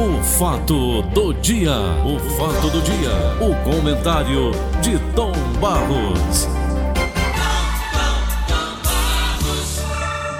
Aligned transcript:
O 0.00 0.22
fato 0.22 1.02
do 1.02 1.34
dia, 1.34 1.76
o 2.06 2.18
fato 2.38 2.70
do 2.70 2.80
dia, 2.80 3.10
o 3.38 3.54
comentário 3.70 4.50
de 4.80 4.98
Tom 5.14 5.30
Barros. 5.60 6.48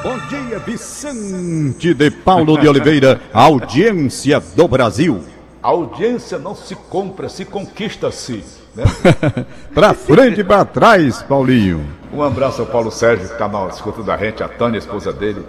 Bom 0.02 0.18
dia, 0.30 0.58
Vicente 0.60 1.92
de 1.92 2.10
Paulo 2.10 2.58
de 2.58 2.66
Oliveira, 2.66 3.20
audiência 3.34 4.42
do 4.56 4.66
Brasil. 4.66 5.22
A 5.62 5.68
audiência 5.68 6.38
não 6.38 6.54
se 6.54 6.74
compra, 6.74 7.28
se 7.28 7.44
conquista-se. 7.44 8.42
Né? 8.74 8.84
pra 9.74 9.92
frente 9.92 10.40
e 10.40 10.44
pra 10.44 10.64
trás, 10.64 11.22
Paulinho. 11.22 11.86
Um 12.14 12.22
abraço 12.22 12.62
ao 12.62 12.66
Paulo 12.66 12.90
Sérgio, 12.90 13.26
que 13.26 13.34
está 13.34 13.46
na 13.46 13.68
escuta 13.68 14.02
da 14.02 14.16
gente, 14.16 14.42
a 14.42 14.48
Tânia, 14.48 14.78
a 14.78 14.82
esposa 14.82 15.12
dele. 15.12 15.44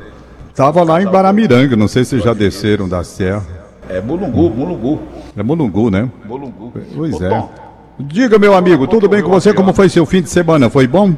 Tava 0.53 0.83
lá 0.83 1.01
em 1.01 1.05
Baramiranga, 1.05 1.77
não 1.77 1.87
sei 1.87 2.03
se 2.03 2.19
já 2.19 2.33
desceram 2.33 2.89
da 2.89 3.05
serra. 3.05 3.60
É 3.97 4.01
Mulungu, 4.01 4.49
Mulungu. 4.49 4.99
É 5.35 5.43
Mulungu, 5.43 5.89
né? 5.89 6.09
Mulungu. 6.25 6.71
Pois 6.95 7.19
Ô, 7.19 7.25
é. 7.25 7.29
Tom, 7.29 7.49
Diga, 7.99 8.39
meu 8.39 8.55
amigo, 8.55 8.87
tudo 8.87 9.07
bem 9.07 9.21
com 9.21 9.29
você? 9.29 9.53
Como 9.53 9.73
foi 9.73 9.89
seu 9.89 10.05
fim 10.05 10.21
de 10.21 10.29
semana? 10.29 10.69
Foi 10.69 10.87
bom? 10.87 11.13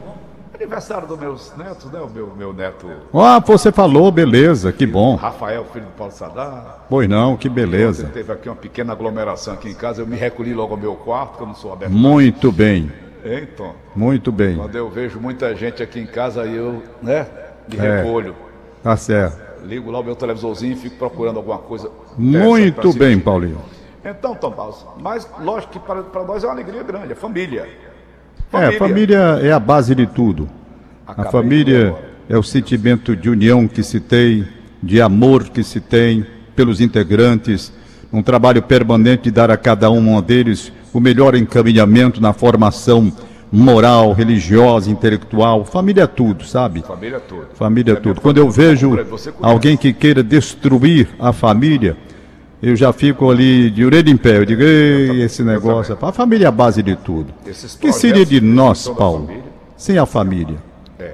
Aniversário 0.55 1.07
dos 1.07 1.19
meus 1.19 1.53
netos, 1.57 1.91
né? 1.91 1.99
O 1.99 2.09
meu, 2.09 2.33
meu 2.37 2.53
neto 2.53 2.87
Ah, 3.13 3.39
você 3.39 3.71
falou, 3.71 4.11
beleza, 4.11 4.71
que 4.71 4.85
bom. 4.85 5.15
Rafael, 5.15 5.65
filho 5.71 5.85
do 5.85 5.91
Paulo 5.91 6.11
Sadar. 6.13 6.85
Pois 6.89 7.07
não, 7.07 7.37
que 7.37 7.47
Você 7.47 7.53
beleza. 7.53 8.07
teve 8.13 8.31
aqui 8.31 8.49
uma 8.49 8.55
pequena 8.55 8.91
aglomeração 8.93 9.53
aqui 9.53 9.69
em 9.69 9.73
casa. 9.73 10.01
Eu 10.01 10.07
me 10.07 10.15
recolhi 10.15 10.53
logo 10.53 10.73
ao 10.73 10.79
meu 10.79 10.95
quarto, 10.95 11.37
que 11.37 11.43
eu 11.43 11.47
não 11.47 11.55
sou 11.55 11.71
aberto. 11.73 11.91
Muito 11.91 12.51
bem, 12.51 12.91
Hein, 13.25 13.47
Tom? 13.55 13.73
muito 13.95 14.31
bem. 14.31 14.57
Quando 14.57 14.75
eu 14.75 14.89
vejo 14.89 15.19
muita 15.19 15.55
gente 15.55 15.81
aqui 15.83 15.99
em 15.99 16.05
casa, 16.07 16.43
eu, 16.45 16.81
né? 17.01 17.25
Me 17.71 17.77
É. 17.77 17.97
recolho. 18.01 18.35
Tá 18.81 18.97
certo. 18.97 19.37
Ligo 19.65 19.89
lá 19.91 19.99
o 19.99 20.03
meu 20.03 20.15
televisorzinho 20.15 20.73
e 20.73 20.75
fico 20.75 20.97
procurando 20.97 21.37
alguma 21.37 21.57
coisa. 21.57 21.89
Muito 22.17 22.93
bem, 22.93 23.19
Paulinho. 23.19 23.57
Então, 24.03 24.35
Tom 24.35 24.51
Barros, 24.51 24.85
mas 24.99 25.27
lógico 25.39 25.73
que 25.73 25.79
para, 25.79 26.03
nós 26.25 26.43
é 26.43 26.47
uma 26.47 26.53
alegria 26.53 26.83
grande, 26.83 27.13
é 27.13 27.15
família. 27.15 27.69
É, 28.51 28.71
família 28.73 29.39
é 29.41 29.51
a 29.51 29.59
base 29.59 29.95
de 29.95 30.05
tudo. 30.05 30.49
A 31.07 31.13
Acabei 31.13 31.31
família 31.31 31.87
agora. 31.87 32.09
é 32.29 32.37
o 32.37 32.43
sentimento 32.43 33.15
de 33.15 33.29
união 33.29 33.67
que 33.67 33.81
se 33.81 33.99
tem, 33.99 34.45
de 34.81 35.01
amor 35.01 35.45
que 35.45 35.63
se 35.63 35.79
tem 35.79 36.25
pelos 36.55 36.81
integrantes, 36.81 37.71
um 38.11 38.21
trabalho 38.21 38.61
permanente 38.61 39.23
de 39.23 39.31
dar 39.31 39.49
a 39.49 39.57
cada 39.57 39.89
um 39.89 40.21
deles 40.21 40.71
o 40.93 40.99
melhor 40.99 41.33
encaminhamento 41.33 42.21
na 42.21 42.31
formação 42.33 43.11
moral, 43.53 44.13
religiosa, 44.13 44.89
intelectual. 44.89 45.63
Família 45.63 46.03
é 46.03 46.07
tudo, 46.07 46.43
sabe? 46.43 46.81
Família 46.81 47.19
toda. 47.19 47.47
Família 47.53 47.91
é 47.91 47.95
É 47.95 47.99
tudo. 47.99 48.19
Quando 48.19 48.39
eu 48.39 48.49
vejo 48.49 48.97
alguém 49.39 49.77
que 49.77 49.93
queira 49.93 50.23
destruir 50.23 51.09
a 51.19 51.31
família, 51.31 51.95
eu 52.61 52.75
já 52.75 52.91
fico 52.91 53.29
ali 53.29 53.69
de 53.69 53.85
orelha 53.85 54.09
em 54.09 54.17
pé. 54.17 54.37
Eu 54.37 54.45
digo, 54.45 54.63
Ei, 54.63 55.21
esse 55.21 55.43
negócio. 55.43 55.95
A 56.01 56.11
família 56.11 56.45
é 56.45 56.47
a 56.47 56.51
base 56.51 56.81
de 56.81 56.95
tudo. 56.95 57.31
O 57.45 57.77
que 57.79 57.91
seria 57.93 58.25
de 58.25 58.41
nós, 58.41 58.87
Paulo, 58.87 59.29
sem 59.77 59.99
a 59.99 60.05
família? 60.07 60.57
É. 60.97 61.11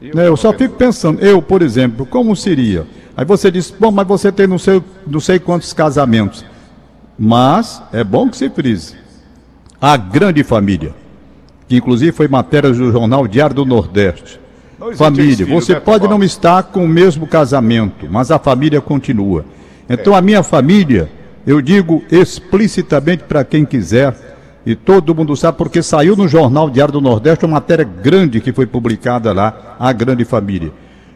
E 0.00 0.14
Né, 0.14 0.28
Eu 0.28 0.36
só 0.36 0.52
fico 0.52 0.76
pensando, 0.76 1.20
eu, 1.20 1.42
por 1.42 1.60
exemplo, 1.60 2.06
como 2.06 2.36
seria? 2.36 2.86
Aí 3.16 3.24
você 3.24 3.50
diz, 3.50 3.74
bom, 3.76 3.90
mas 3.90 4.06
você 4.06 4.30
tem 4.30 4.46
não 4.46 4.58
sei, 4.58 4.80
não 5.06 5.18
sei 5.18 5.40
quantos 5.40 5.72
casamentos. 5.72 6.44
Mas 7.18 7.82
é 7.92 8.04
bom 8.04 8.28
que 8.28 8.36
se 8.36 8.48
frise. 8.48 8.94
A 9.80 9.96
grande 9.96 10.44
família, 10.44 10.94
que 11.70 11.76
inclusive 11.76 12.10
foi 12.10 12.26
matéria 12.26 12.68
do 12.68 12.90
jornal 12.90 13.28
Diário 13.28 13.54
do 13.54 13.64
Nordeste. 13.64 14.40
Família, 14.96 15.46
você 15.46 15.74
né, 15.74 15.78
pode 15.78 16.08
não 16.08 16.20
estar 16.24 16.64
com 16.64 16.84
o 16.84 16.88
mesmo 16.88 17.28
casamento, 17.28 18.08
mas 18.10 18.32
a 18.32 18.40
família 18.40 18.80
continua. 18.80 19.44
É. 19.88 19.94
Então 19.94 20.12
a 20.12 20.20
minha 20.20 20.42
família, 20.42 21.08
eu 21.46 21.62
digo 21.62 22.02
explicitamente 22.10 23.22
para 23.22 23.44
quem 23.44 23.64
quiser, 23.64 24.16
e 24.66 24.74
todo 24.74 25.14
mundo 25.14 25.36
sabe, 25.36 25.58
porque 25.58 25.80
saiu 25.80 26.16
no 26.16 26.26
jornal 26.26 26.68
Diário 26.68 26.94
do 26.94 27.00
Nordeste 27.00 27.44
uma 27.44 27.54
matéria 27.54 27.84
grande 27.84 28.40
que 28.40 28.52
foi 28.52 28.66
publicada 28.66 29.32
lá, 29.32 29.76
a 29.78 29.92
grande 29.92 30.24
família. 30.24 30.72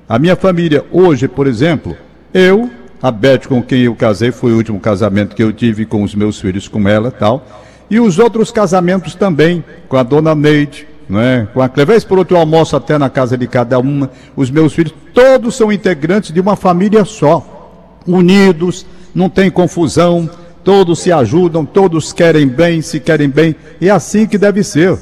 A 0.08 0.20
minha 0.20 0.36
família 0.36 0.84
hoje, 0.92 1.26
por 1.26 1.48
exemplo, 1.48 1.96
eu, 2.32 2.70
a 3.02 3.10
Beth 3.10 3.48
com 3.48 3.60
quem 3.60 3.82
eu 3.82 3.94
casei, 3.96 4.30
foi 4.30 4.52
o 4.52 4.56
último 4.56 4.78
casamento 4.78 5.34
que 5.34 5.42
eu 5.42 5.52
tive 5.52 5.84
com 5.84 6.04
os 6.04 6.14
meus 6.14 6.40
filhos, 6.40 6.68
com 6.68 6.88
ela 6.88 7.10
tal. 7.10 7.44
E 7.94 8.00
os 8.00 8.18
outros 8.18 8.50
casamentos 8.50 9.14
também, 9.14 9.62
com 9.88 9.96
a 9.96 10.02
dona 10.02 10.34
Neide, 10.34 10.84
não 11.08 11.20
é? 11.20 11.46
Com 11.54 11.62
a 11.62 11.68
Clevez, 11.68 12.02
por 12.02 12.18
outro 12.18 12.36
eu 12.36 12.40
almoço 12.40 12.74
até 12.74 12.98
na 12.98 13.08
casa 13.08 13.38
de 13.38 13.46
cada 13.46 13.78
uma. 13.78 14.10
Os 14.34 14.50
meus 14.50 14.72
filhos, 14.72 14.92
todos 15.12 15.54
são 15.54 15.70
integrantes 15.70 16.32
de 16.32 16.40
uma 16.40 16.56
família 16.56 17.04
só. 17.04 18.00
Unidos, 18.04 18.84
não 19.14 19.28
tem 19.28 19.48
confusão, 19.48 20.28
todos 20.64 20.98
se 20.98 21.12
ajudam, 21.12 21.64
todos 21.64 22.12
querem 22.12 22.48
bem, 22.48 22.82
se 22.82 22.98
querem 22.98 23.28
bem. 23.28 23.54
E 23.80 23.88
é 23.88 23.92
assim 23.92 24.26
que 24.26 24.36
deve 24.36 24.64
ser. 24.64 24.98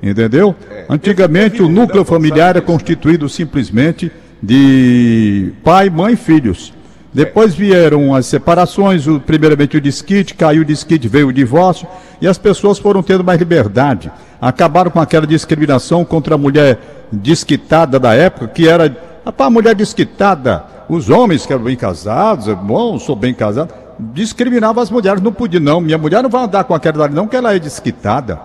Entendeu? 0.00 0.54
Antigamente 0.88 1.60
o 1.60 1.68
núcleo 1.68 2.04
familiar 2.04 2.50
era 2.50 2.62
constituído 2.62 3.28
simplesmente 3.28 4.08
de 4.40 5.52
pai, 5.64 5.90
mãe 5.90 6.12
e 6.12 6.16
filhos. 6.16 6.72
Depois 7.16 7.54
vieram 7.54 8.14
as 8.14 8.26
separações, 8.26 9.06
o, 9.06 9.18
primeiramente 9.18 9.74
o 9.74 9.80
disquite, 9.80 10.34
caiu 10.34 10.60
o 10.60 10.64
disquite, 10.66 11.08
veio 11.08 11.28
o 11.28 11.32
divórcio, 11.32 11.88
e 12.20 12.28
as 12.28 12.36
pessoas 12.36 12.78
foram 12.78 13.02
tendo 13.02 13.24
mais 13.24 13.38
liberdade. 13.38 14.12
Acabaram 14.38 14.90
com 14.90 15.00
aquela 15.00 15.26
discriminação 15.26 16.04
contra 16.04 16.34
a 16.34 16.38
mulher 16.38 16.78
desquitada 17.10 17.98
da 17.98 18.12
época, 18.12 18.48
que 18.48 18.68
era 18.68 18.94
a 19.24 19.50
mulher 19.50 19.74
desquitada. 19.74 20.62
Os 20.90 21.08
homens 21.08 21.46
que 21.46 21.54
eram 21.54 21.64
bem 21.64 21.74
casados, 21.74 22.48
é 22.48 22.54
bom, 22.54 22.98
sou 22.98 23.16
bem 23.16 23.32
casado, 23.32 23.72
discriminavam 23.98 24.82
as 24.82 24.90
mulheres, 24.90 25.22
não 25.22 25.32
podia 25.32 25.58
não. 25.58 25.80
Minha 25.80 25.96
mulher 25.96 26.22
não 26.22 26.28
vai 26.28 26.44
andar 26.44 26.64
com 26.64 26.74
aquela 26.74 26.98
dali, 26.98 27.14
não, 27.14 27.26
que 27.26 27.34
ela 27.34 27.56
é 27.56 27.58
desquitada. 27.58 28.38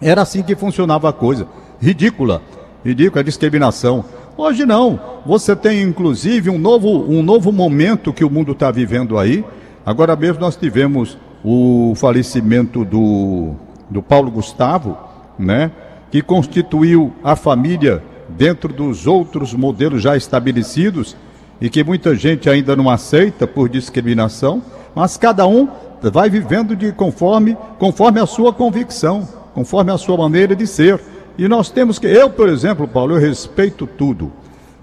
Era 0.00 0.22
assim 0.22 0.42
que 0.42 0.56
funcionava 0.56 1.10
a 1.10 1.12
coisa. 1.12 1.46
Ridícula. 1.78 2.40
Ridícula 2.82 3.20
a 3.20 3.24
discriminação. 3.24 4.02
Hoje 4.40 4.64
não. 4.64 5.00
Você 5.26 5.56
tem 5.56 5.82
inclusive 5.82 6.48
um 6.48 6.58
novo, 6.60 7.04
um 7.10 7.24
novo 7.24 7.50
momento 7.50 8.12
que 8.12 8.24
o 8.24 8.30
mundo 8.30 8.52
está 8.52 8.70
vivendo 8.70 9.18
aí. 9.18 9.44
Agora 9.84 10.14
mesmo 10.14 10.40
nós 10.40 10.54
tivemos 10.54 11.18
o 11.42 11.92
falecimento 11.96 12.84
do, 12.84 13.56
do 13.90 14.00
Paulo 14.00 14.30
Gustavo, 14.30 14.96
né? 15.36 15.72
Que 16.08 16.22
constituiu 16.22 17.12
a 17.24 17.34
família 17.34 18.00
dentro 18.28 18.72
dos 18.72 19.08
outros 19.08 19.52
modelos 19.54 20.02
já 20.02 20.16
estabelecidos 20.16 21.16
e 21.60 21.68
que 21.68 21.82
muita 21.82 22.14
gente 22.14 22.48
ainda 22.48 22.76
não 22.76 22.88
aceita 22.88 23.44
por 23.44 23.68
discriminação, 23.68 24.62
mas 24.94 25.16
cada 25.16 25.48
um 25.48 25.68
vai 26.00 26.30
vivendo 26.30 26.76
de 26.76 26.92
conforme, 26.92 27.56
conforme 27.76 28.20
a 28.20 28.26
sua 28.26 28.52
convicção, 28.52 29.26
conforme 29.52 29.90
a 29.90 29.98
sua 29.98 30.16
maneira 30.16 30.54
de 30.54 30.64
ser. 30.64 31.00
E 31.38 31.46
nós 31.46 31.70
temos 31.70 32.00
que, 32.00 32.08
eu, 32.08 32.28
por 32.28 32.48
exemplo, 32.48 32.88
Paulo, 32.88 33.14
eu 33.14 33.20
respeito 33.20 33.86
tudo, 33.86 34.32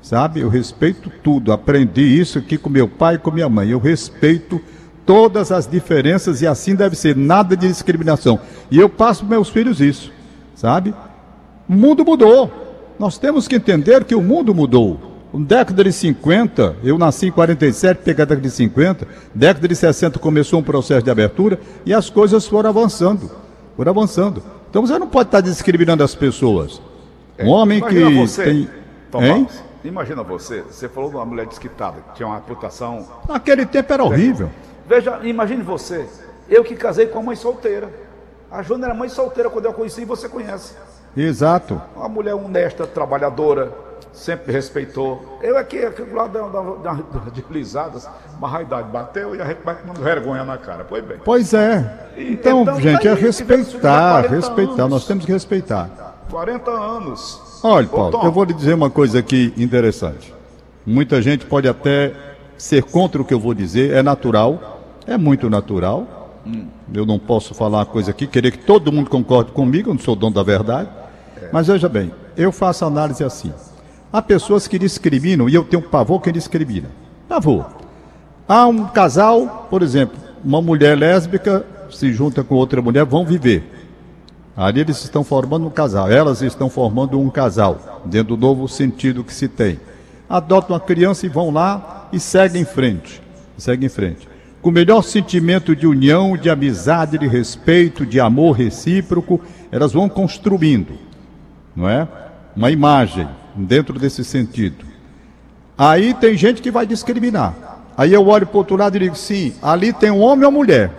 sabe? 0.01 0.39
Eu 0.39 0.47
respeito 0.47 1.11
tudo. 1.21 1.51
Aprendi 1.51 2.01
isso 2.01 2.39
aqui 2.39 2.57
com 2.57 2.69
meu 2.69 2.88
pai 2.88 3.16
e 3.16 3.17
com 3.17 3.29
minha 3.29 3.49
mãe. 3.49 3.69
Eu 3.69 3.79
respeito 3.79 4.61
todas 5.05 5.51
as 5.51 5.67
diferenças 5.67 6.41
e 6.41 6.47
assim 6.47 6.73
deve 6.73 6.95
ser, 6.95 7.13
nada 7.13 7.57
de 7.57 7.67
discriminação. 7.67 8.39
E 8.71 8.79
eu 8.79 8.88
passo 8.88 9.25
para 9.25 9.31
meus 9.31 9.49
filhos 9.49 9.81
isso, 9.81 10.13
sabe? 10.55 10.95
O 11.67 11.73
mundo 11.73 12.05
mudou. 12.05 12.49
Nós 12.97 13.17
temos 13.17 13.49
que 13.49 13.55
entender 13.55 14.05
que 14.05 14.15
o 14.15 14.21
mundo 14.21 14.55
mudou. 14.55 15.11
Na 15.33 15.45
década 15.45 15.83
de 15.83 15.91
50, 15.91 16.77
eu 16.81 16.97
nasci 16.97 17.27
em 17.27 17.31
47, 17.31 17.99
peguei 18.01 18.23
a 18.23 18.25
década 18.25 18.47
de 18.47 18.55
50, 18.55 19.05
década 19.33 19.67
de 19.67 19.75
60 19.75 20.17
começou 20.17 20.61
um 20.61 20.63
processo 20.63 21.03
de 21.03 21.11
abertura 21.11 21.59
e 21.85 21.94
as 21.94 22.09
coisas 22.09 22.47
foram 22.47 22.69
avançando. 22.69 23.29
Foram 23.75 23.91
avançando. 23.91 24.41
Então 24.75 24.86
você 24.86 25.00
não 25.00 25.08
pode 25.08 25.30
estar 25.30 25.40
discriminando 25.40 26.03
as 26.03 26.13
pessoas. 26.13 26.81
Um 27.40 27.47
homem 27.47 27.80
que 27.81 27.96
Imagina 27.96 28.28
você, 28.28 28.44
tem. 28.44 28.69
Tom 29.09 29.47
Imagina 29.86 30.22
você, 30.22 30.63
você 30.63 30.90
falou 30.90 31.09
de 31.09 31.16
uma 31.16 31.25
mulher 31.25 31.46
desquitada, 31.46 32.02
que 32.02 32.16
tinha 32.16 32.28
uma 32.28 32.36
reputação. 32.36 33.08
Naquele 33.25 33.66
tempo 33.66 33.94
era 33.94 34.03
horrível. 34.03 34.50
Veja, 34.86 35.22
imagine 35.24 35.63
você, 35.63 36.06
eu 36.50 36.62
que 36.62 36.75
casei 36.75 37.07
com 37.07 37.19
uma 37.19 37.27
mãe 37.27 37.38
solteira. 37.38 37.89
A 38.51 38.62
Joana 38.62 38.88
era 38.88 38.94
mãe 38.94 39.07
solteira 39.07 39.50
quando 39.50 39.63
eu 39.63 39.72
a 39.72 39.74
conheci 39.74 40.01
e 40.01 40.06
você 40.06 40.27
conhece. 40.27 40.74
Exato. 41.16 41.81
Uma 41.95 42.10
mulher 42.10 42.33
honesta, 42.33 42.86
trabalhadora, 42.86 43.71
sempre 44.15 44.51
respeitou. 44.51 45.39
Eu 45.44 45.57
aqui, 45.57 45.83
aqui 45.83 46.01
do 46.01 46.15
lado 46.15 46.31
da, 46.31 46.47
da, 46.47 46.94
da, 46.94 47.29
de 47.31 47.44
lisadas, 47.51 48.07
mas 48.39 48.53
a 48.56 48.62
idade 48.62 48.89
bateu 48.89 49.35
e 49.35 49.41
a 49.41 49.45
gente 49.45 49.59
vai 49.63 49.75
com 49.75 49.94
vergonha 49.94 50.44
na 50.44 50.57
cara. 50.57 50.85
Pois 50.88 51.03
bem. 51.03 51.17
Pois 51.23 51.53
é. 51.53 52.09
Então, 52.17 52.62
Então, 52.63 52.81
gente, 52.81 53.03
tá 53.03 53.09
é 53.09 53.13
respeitar, 53.13 54.23
40 54.23 54.35
respeitar. 54.35 54.71
anos. 54.83 54.89
Nós 54.89 55.06
temos 55.06 55.25
que 55.25 55.31
respeitar. 55.31 56.15
40 56.31 56.71
anos. 56.71 57.59
Olha, 57.62 57.88
Paulo, 57.88 58.21
eu 58.23 58.31
vou 58.31 58.44
lhe 58.44 58.53
dizer 58.53 58.73
uma 58.73 58.89
coisa 58.89 59.19
aqui 59.19 59.53
interessante. 59.57 60.33
Muita 60.85 61.21
gente 61.21 61.45
pode 61.45 61.68
até 61.68 62.13
ser 62.57 62.83
contra 62.83 63.21
o 63.21 63.25
que 63.25 63.33
eu 63.33 63.39
vou 63.39 63.53
dizer, 63.53 63.91
é 63.94 64.01
natural, 64.01 64.79
é 65.06 65.18
muito 65.18 65.50
natural. 65.50 66.07
Eu 66.94 67.06
não 67.06 67.18
posso 67.18 67.53
falar 67.53 67.79
uma 67.79 67.85
coisa 67.85 68.11
aqui, 68.11 68.27
querer 68.27 68.51
que 68.51 68.59
todo 68.59 68.91
mundo 68.91 69.09
concorde 69.09 69.51
comigo, 69.51 69.89
eu 69.89 69.94
não 69.95 70.01
sou 70.01 70.15
dono 70.15 70.35
da 70.35 70.44
verdade. 70.44 70.89
Mas 71.51 71.68
veja 71.68 71.89
bem, 71.89 72.11
eu 72.38 72.51
faço 72.51 72.85
análise 72.85 73.23
assim. 73.23 73.51
Há 74.15 74.21
pessoas 74.21 74.65
que 74.65 74.79
discriminam, 74.79 75.50
e 75.50 75.56
eu 75.56 75.65
tenho 75.65 75.83
pavor 75.83 76.21
quem 76.21 76.31
discrimina. 76.31 76.88
Pavor. 77.27 77.65
Há 78.47 78.65
um 78.65 78.88
casal, 78.88 79.67
por 79.69 79.83
exemplo, 79.83 80.17
uma 80.41 80.62
mulher 80.62 80.97
lésbica 80.97 81.65
se 81.91 82.13
junta 82.13 82.41
com 82.41 82.56
outra 82.56 82.81
mulher, 82.81 83.03
vão 83.03 83.25
viver. 83.25 83.69
Ali 84.56 84.79
eles 84.79 85.03
estão 85.03 85.21
formando 85.21 85.67
um 85.67 85.69
casal, 85.69 86.09
elas 86.09 86.41
estão 86.41 86.69
formando 86.69 87.19
um 87.19 87.29
casal, 87.29 88.01
dentro 88.06 88.38
do 88.38 88.41
novo 88.41 88.69
sentido 88.69 89.21
que 89.21 89.33
se 89.33 89.50
tem. 89.50 89.81
Adotam 90.29 90.77
uma 90.77 90.79
criança 90.79 91.25
e 91.25 91.29
vão 91.29 91.51
lá 91.51 92.07
e 92.13 92.18
seguem 92.18 92.61
em 92.61 92.65
frente. 92.65 93.21
Seguem 93.57 93.88
em 93.88 93.89
frente. 93.89 94.29
Com 94.61 94.69
o 94.69 94.71
melhor 94.71 95.01
sentimento 95.01 95.75
de 95.75 95.85
união, 95.85 96.38
de 96.38 96.50
amizade, 96.50 97.18
de 97.18 97.27
respeito, 97.27 98.06
de 98.06 98.21
amor 98.21 98.53
recíproco, 98.53 99.41
elas 99.69 99.91
vão 99.91 100.07
construindo, 100.07 100.94
não 101.75 101.89
é? 101.89 102.07
Uma 102.56 102.72
imagem 102.72 103.28
dentro 103.56 104.00
desse 104.00 104.24
sentido. 104.24 104.86
Aí 105.78 106.13
tem 106.13 106.38
gente 106.38 106.62
que 106.62 106.72
vai 106.72 106.86
discriminar. 106.86 107.54
Aí 107.98 108.13
eu 108.13 108.25
olho 108.28 108.46
para 108.46 108.56
o 108.56 108.60
outro 108.60 108.75
lado 108.75 108.96
e 108.96 109.00
digo: 109.00 109.16
sim, 109.16 109.54
ali 109.62 109.92
tem 109.92 110.12
um 110.12 110.22
homem 110.22 110.46
ou 110.46 110.52
mulher. 110.52 110.92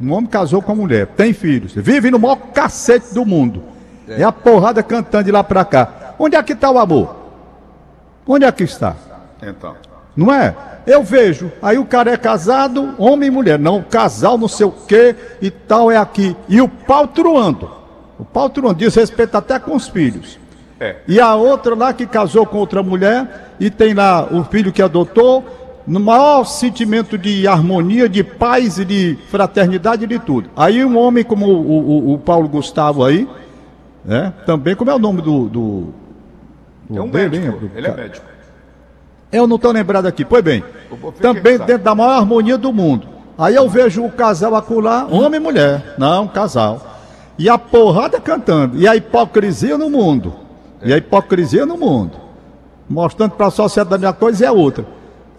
Um 0.00 0.12
homem 0.12 0.30
casou 0.30 0.62
com 0.62 0.72
uma 0.72 0.82
mulher, 0.82 1.06
tem 1.08 1.32
filhos, 1.32 1.72
vive 1.74 2.10
no 2.10 2.18
maior 2.18 2.36
cacete 2.54 3.12
do 3.12 3.26
mundo. 3.26 3.62
É, 4.08 4.22
a 4.22 4.32
porrada 4.32 4.82
cantando 4.82 5.24
de 5.24 5.30
lá 5.30 5.44
para 5.44 5.64
cá. 5.64 6.14
Onde 6.18 6.36
é 6.36 6.42
que 6.42 6.54
está 6.54 6.70
o 6.70 6.78
amor? 6.78 7.16
Onde 8.26 8.44
é 8.44 8.50
que 8.50 8.64
está? 8.64 8.96
Então. 9.42 9.76
Não 10.16 10.32
é? 10.32 10.54
Eu 10.86 11.02
vejo, 11.02 11.52
aí 11.62 11.78
o 11.78 11.84
cara 11.84 12.10
é 12.10 12.16
casado, 12.16 12.94
homem 12.98 13.28
e 13.28 13.30
mulher. 13.30 13.58
Não, 13.58 13.82
casal 13.82 14.38
não 14.38 14.48
sei 14.48 14.66
o 14.66 14.72
quê 14.72 15.14
e 15.40 15.50
tal 15.50 15.90
é 15.90 15.96
aqui. 15.96 16.34
E 16.48 16.60
o 16.60 16.68
pau 16.68 17.06
truando. 17.06 17.70
O 18.18 18.24
pau 18.24 18.48
truando, 18.48 18.76
diz 18.76 18.94
respeito 18.94 19.36
até 19.36 19.58
com 19.58 19.76
os 19.76 19.88
filhos. 19.88 20.38
É. 20.80 20.96
E 21.06 21.20
a 21.20 21.34
outra 21.34 21.74
lá 21.74 21.92
que 21.92 22.06
casou 22.06 22.46
com 22.46 22.56
outra 22.56 22.82
mulher 22.82 23.52
e 23.60 23.68
tem 23.68 23.92
lá 23.92 24.26
o 24.32 24.42
filho 24.44 24.72
que 24.72 24.80
adotou 24.80 25.44
no 25.86 26.00
maior 26.00 26.44
sentimento 26.44 27.18
de 27.18 27.46
harmonia, 27.46 28.08
de 28.08 28.24
paz 28.24 28.78
e 28.78 28.84
de 28.84 29.18
fraternidade 29.28 30.06
de 30.06 30.18
tudo. 30.18 30.48
Aí 30.56 30.82
um 30.82 30.96
homem 30.96 31.22
como 31.22 31.46
o, 31.46 32.12
o, 32.12 32.14
o 32.14 32.18
Paulo 32.18 32.48
Gustavo 32.48 33.04
aí, 33.04 33.28
né, 34.04 34.32
também, 34.46 34.74
como 34.74 34.90
é 34.90 34.94
o 34.94 34.98
nome 34.98 35.20
do... 35.20 35.48
do, 35.48 35.94
do 36.88 36.98
é 36.98 37.02
um 37.02 37.08
dele, 37.08 37.38
médico, 37.38 37.70
ele 37.74 37.86
é 37.86 37.94
médico. 37.94 38.26
Eu 39.30 39.46
não 39.46 39.56
estou 39.56 39.72
lembrado 39.72 40.06
aqui, 40.06 40.24
pois 40.24 40.42
bem, 40.42 40.64
também 41.20 41.58
dentro 41.58 41.84
da 41.84 41.94
maior 41.94 42.18
harmonia 42.18 42.56
do 42.56 42.72
mundo. 42.72 43.06
Aí 43.36 43.54
eu 43.54 43.68
vejo 43.68 44.04
o 44.04 44.10
casal 44.10 44.56
acular, 44.56 45.12
homem 45.12 45.38
e 45.38 45.42
mulher, 45.42 45.94
não, 45.98 46.26
casal. 46.26 46.86
E 47.38 47.48
a 47.48 47.58
porrada 47.58 48.18
cantando, 48.20 48.78
e 48.78 48.88
a 48.88 48.96
hipocrisia 48.96 49.76
no 49.76 49.90
mundo. 49.90 50.34
E 50.82 50.92
a 50.92 50.96
hipocrisia 50.96 51.66
no 51.66 51.76
mundo. 51.76 52.12
Mostrando 52.88 53.32
para 53.32 53.46
a 53.46 53.50
sociedade 53.50 54.04
a 54.04 54.12
coisa 54.12 54.46
é 54.46 54.50
outra. 54.50 54.84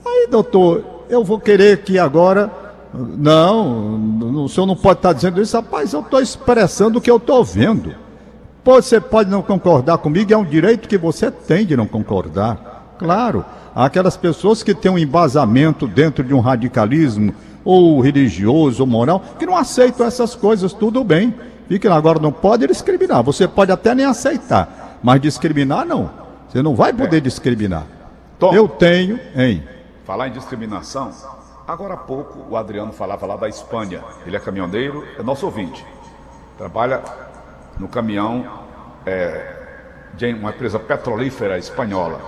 Aí, 0.05 0.27
doutor, 0.29 0.83
eu 1.09 1.23
vou 1.23 1.39
querer 1.39 1.83
que 1.83 1.99
agora. 1.99 2.49
Não, 2.93 4.43
o 4.43 4.49
senhor 4.49 4.67
não 4.67 4.75
pode 4.75 4.99
estar 4.99 5.13
dizendo 5.13 5.41
isso, 5.41 5.55
rapaz, 5.55 5.93
eu 5.93 6.01
estou 6.01 6.19
expressando 6.19 6.99
o 6.99 7.01
que 7.01 7.09
eu 7.09 7.15
estou 7.15 7.41
vendo. 7.41 7.95
Você 8.65 8.99
pode 8.99 9.29
não 9.29 9.41
concordar 9.41 9.97
comigo, 9.97 10.33
é 10.33 10.37
um 10.37 10.43
direito 10.43 10.89
que 10.89 10.97
você 10.97 11.31
tem 11.31 11.65
de 11.65 11.75
não 11.75 11.87
concordar. 11.87 12.95
Claro, 12.99 13.45
há 13.73 13.85
aquelas 13.85 14.17
pessoas 14.17 14.61
que 14.61 14.75
têm 14.75 14.91
um 14.91 14.97
embasamento 14.97 15.87
dentro 15.87 16.21
de 16.23 16.33
um 16.33 16.41
radicalismo, 16.41 17.33
ou 17.63 18.01
religioso, 18.01 18.83
ou 18.83 18.87
moral, 18.87 19.23
que 19.39 19.45
não 19.45 19.55
aceitam 19.55 20.05
essas 20.05 20.35
coisas, 20.35 20.73
tudo 20.73 21.03
bem. 21.03 21.33
Fique 21.69 21.87
agora, 21.87 22.19
não 22.19 22.31
pode 22.31 22.67
discriminar. 22.67 23.23
Você 23.23 23.47
pode 23.47 23.71
até 23.71 23.95
nem 23.95 24.05
aceitar, 24.05 24.80
mas 25.03 25.21
discriminar 25.21 25.85
não. 25.85 26.11
Você 26.47 26.61
não 26.61 26.75
vai 26.75 26.91
poder 26.91 27.17
é. 27.17 27.19
discriminar. 27.21 27.85
Tom. 28.37 28.53
Eu 28.53 28.67
tenho, 28.67 29.19
hein? 29.35 29.63
Falar 30.05 30.27
em 30.27 30.31
discriminação, 30.31 31.11
agora 31.67 31.93
há 31.93 31.97
pouco 31.97 32.45
o 32.49 32.57
Adriano 32.57 32.91
falava 32.91 33.25
lá 33.25 33.37
da 33.37 33.47
Espanha. 33.47 34.03
Ele 34.25 34.35
é 34.35 34.39
caminhoneiro, 34.39 35.07
é 35.17 35.23
nosso 35.23 35.45
ouvinte. 35.45 35.85
Trabalha 36.57 37.01
no 37.79 37.87
caminhão 37.87 38.45
é, 39.05 39.55
de 40.15 40.33
uma 40.33 40.49
empresa 40.49 40.79
petrolífera 40.79 41.57
espanhola. 41.57 42.19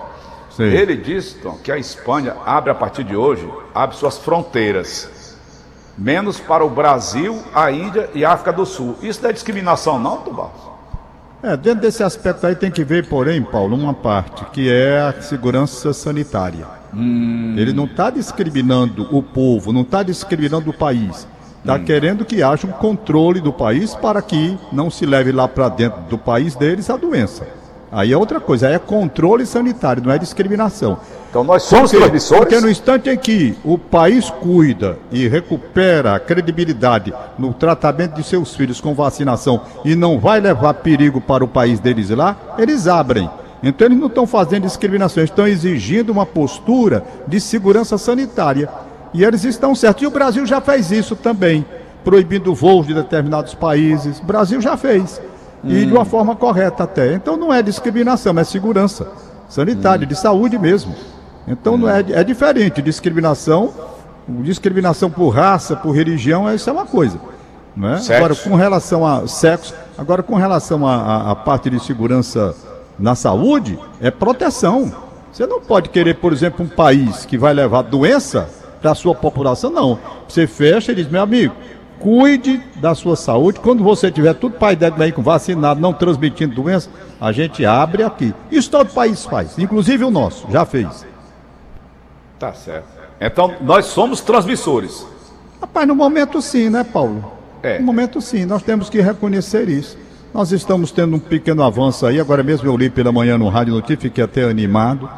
Sim. 0.50 0.64
Ele 0.64 0.96
diz, 0.96 1.34
Tom, 1.34 1.58
que 1.58 1.72
a 1.72 1.76
Espanha 1.76 2.36
abre 2.46 2.70
a 2.70 2.74
partir 2.74 3.04
de 3.04 3.16
hoje, 3.16 3.48
abre 3.74 3.96
suas 3.96 4.18
fronteiras. 4.18 5.36
Menos 5.98 6.40
para 6.40 6.64
o 6.64 6.70
Brasil, 6.70 7.42
a 7.52 7.70
Índia 7.70 8.08
e 8.14 8.24
a 8.24 8.32
África 8.32 8.52
do 8.52 8.64
Sul. 8.64 8.96
Isso 9.02 9.22
não 9.22 9.30
é 9.30 9.32
discriminação, 9.32 9.98
não, 9.98 10.18
Tubal? 10.18 10.73
É, 11.44 11.58
dentro 11.58 11.82
desse 11.82 12.02
aspecto 12.02 12.46
aí 12.46 12.56
tem 12.56 12.70
que 12.70 12.82
ver, 12.82 13.06
porém, 13.06 13.42
Paulo, 13.42 13.76
uma 13.76 13.92
parte, 13.92 14.42
que 14.46 14.72
é 14.72 14.98
a 14.98 15.20
segurança 15.20 15.92
sanitária. 15.92 16.66
Hum. 16.94 17.54
Ele 17.58 17.70
não 17.70 17.84
está 17.84 18.08
discriminando 18.08 19.06
o 19.14 19.22
povo, 19.22 19.70
não 19.70 19.82
está 19.82 20.02
discriminando 20.02 20.70
o 20.70 20.72
país. 20.72 21.28
Está 21.60 21.74
hum. 21.74 21.84
querendo 21.84 22.24
que 22.24 22.42
haja 22.42 22.66
um 22.66 22.72
controle 22.72 23.42
do 23.42 23.52
país 23.52 23.94
para 23.94 24.22
que 24.22 24.56
não 24.72 24.88
se 24.88 25.04
leve 25.04 25.32
lá 25.32 25.46
para 25.46 25.68
dentro 25.68 26.00
do 26.08 26.16
país 26.16 26.54
deles 26.54 26.88
a 26.88 26.96
doença. 26.96 27.46
Aí 27.94 28.12
é 28.12 28.16
outra 28.16 28.40
coisa, 28.40 28.66
aí 28.66 28.74
é 28.74 28.78
controle 28.78 29.46
sanitário, 29.46 30.02
não 30.04 30.10
é 30.10 30.18
discriminação. 30.18 30.98
Então 31.30 31.44
nós 31.44 31.62
somos 31.62 31.92
porque, 31.92 32.02
transmissores. 32.02 32.42
Porque 32.42 32.60
no 32.60 32.68
instante 32.68 33.08
em 33.08 33.16
que 33.16 33.56
o 33.64 33.78
país 33.78 34.28
cuida 34.30 34.98
e 35.12 35.28
recupera 35.28 36.16
a 36.16 36.18
credibilidade 36.18 37.14
no 37.38 37.54
tratamento 37.54 38.14
de 38.14 38.24
seus 38.24 38.56
filhos 38.56 38.80
com 38.80 38.94
vacinação 38.94 39.60
e 39.84 39.94
não 39.94 40.18
vai 40.18 40.40
levar 40.40 40.74
perigo 40.74 41.20
para 41.20 41.44
o 41.44 41.48
país 41.48 41.78
deles 41.78 42.10
lá, 42.10 42.36
eles 42.58 42.88
abrem. 42.88 43.30
Então 43.62 43.86
eles 43.86 43.98
não 43.98 44.08
estão 44.08 44.26
fazendo 44.26 44.64
discriminação, 44.64 45.22
estão 45.22 45.46
exigindo 45.46 46.10
uma 46.10 46.26
postura 46.26 47.04
de 47.28 47.40
segurança 47.40 47.96
sanitária. 47.96 48.68
E 49.12 49.22
eles 49.24 49.44
estão 49.44 49.72
certos. 49.72 50.02
E 50.02 50.06
o 50.08 50.10
Brasil 50.10 50.44
já 50.44 50.60
fez 50.60 50.90
isso 50.90 51.14
também, 51.14 51.64
proibindo 52.04 52.52
voos 52.56 52.88
de 52.88 52.92
determinados 52.92 53.54
países. 53.54 54.18
O 54.18 54.24
Brasil 54.24 54.60
já 54.60 54.76
fez 54.76 55.20
e 55.66 55.86
de 55.86 55.92
uma 55.92 56.04
forma 56.04 56.36
correta 56.36 56.84
até. 56.84 57.14
Então 57.14 57.36
não 57.36 57.52
é 57.52 57.62
discriminação, 57.62 58.38
é 58.38 58.44
segurança 58.44 59.06
sanitária, 59.48 60.06
de 60.06 60.14
saúde 60.14 60.58
mesmo. 60.58 60.94
Então 61.46 61.76
não 61.76 61.88
é, 61.88 62.00
é 62.00 62.24
diferente. 62.24 62.82
Discriminação, 62.82 63.72
discriminação 64.42 65.10
por 65.10 65.30
raça, 65.30 65.76
por 65.76 65.92
religião, 65.92 66.52
isso 66.52 66.68
é 66.68 66.72
uma 66.72 66.86
coisa. 66.86 67.18
Não 67.76 67.88
é? 67.88 68.16
Agora, 68.16 68.34
com 68.34 68.54
relação 68.54 69.04
a 69.04 69.26
sexo, 69.26 69.74
agora 69.98 70.22
com 70.22 70.36
relação 70.36 70.86
à 70.86 71.34
parte 71.34 71.68
de 71.68 71.80
segurança 71.80 72.54
na 72.98 73.14
saúde, 73.14 73.78
é 74.00 74.10
proteção. 74.10 74.92
Você 75.32 75.46
não 75.46 75.60
pode 75.60 75.88
querer, 75.88 76.14
por 76.14 76.32
exemplo, 76.32 76.64
um 76.64 76.68
país 76.68 77.26
que 77.26 77.36
vai 77.36 77.52
levar 77.52 77.82
doença 77.82 78.48
para 78.80 78.92
a 78.92 78.94
sua 78.94 79.14
população, 79.14 79.70
não. 79.70 79.98
Você 80.28 80.46
fecha 80.46 80.92
e 80.92 80.94
diz, 80.94 81.08
meu 81.08 81.22
amigo, 81.22 81.54
cuide 81.98 82.62
da 82.76 82.94
sua 82.94 83.16
saúde. 83.16 83.60
Quando 83.60 83.82
você 83.82 84.10
tiver 84.10 84.34
tudo 84.34 84.56
pai 84.56 84.76
dentro 84.76 85.02
aí 85.02 85.12
com 85.12 85.22
vacinado, 85.22 85.80
não 85.80 85.92
transmitindo 85.92 86.54
doença, 86.54 86.90
a 87.20 87.32
gente 87.32 87.64
abre 87.64 88.02
aqui. 88.02 88.34
Isso 88.50 88.70
todo 88.70 88.92
país 88.92 89.24
faz, 89.24 89.58
inclusive 89.58 90.04
o 90.04 90.10
nosso, 90.10 90.46
já 90.50 90.64
fez. 90.64 91.06
Tá 92.38 92.52
certo. 92.52 92.86
Então 93.20 93.54
nós 93.60 93.86
somos 93.86 94.20
transmissores. 94.20 95.06
Rapaz, 95.60 95.88
no 95.88 95.94
momento 95.94 96.42
sim, 96.42 96.68
né, 96.68 96.84
Paulo? 96.84 97.32
É. 97.62 97.78
No 97.78 97.86
momento 97.86 98.20
sim, 98.20 98.44
nós 98.44 98.62
temos 98.62 98.90
que 98.90 99.00
reconhecer 99.00 99.68
isso. 99.68 99.96
Nós 100.34 100.52
estamos 100.52 100.90
tendo 100.90 101.16
um 101.16 101.20
pequeno 101.20 101.62
avanço 101.62 102.04
aí. 102.04 102.20
Agora 102.20 102.42
mesmo 102.42 102.68
eu 102.68 102.76
li 102.76 102.90
pela 102.90 103.12
manhã 103.12 103.38
no 103.38 103.48
Rádio 103.48 103.72
Notícia, 103.72 103.96
fiquei 103.96 104.24
até 104.24 104.44
animado. 104.44 105.08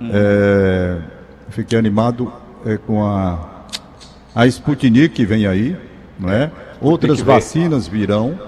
Hum. 0.00 0.10
É, 0.12 0.98
fiquei 1.50 1.78
animado 1.78 2.32
é, 2.66 2.76
com 2.78 3.04
a, 3.04 3.38
a 4.34 4.46
Sputnik 4.46 5.10
que 5.10 5.24
vem 5.24 5.46
aí 5.46 5.76
é? 6.26 6.50
Outras 6.80 7.20
vacinas 7.20 7.88
virão, 7.88 8.38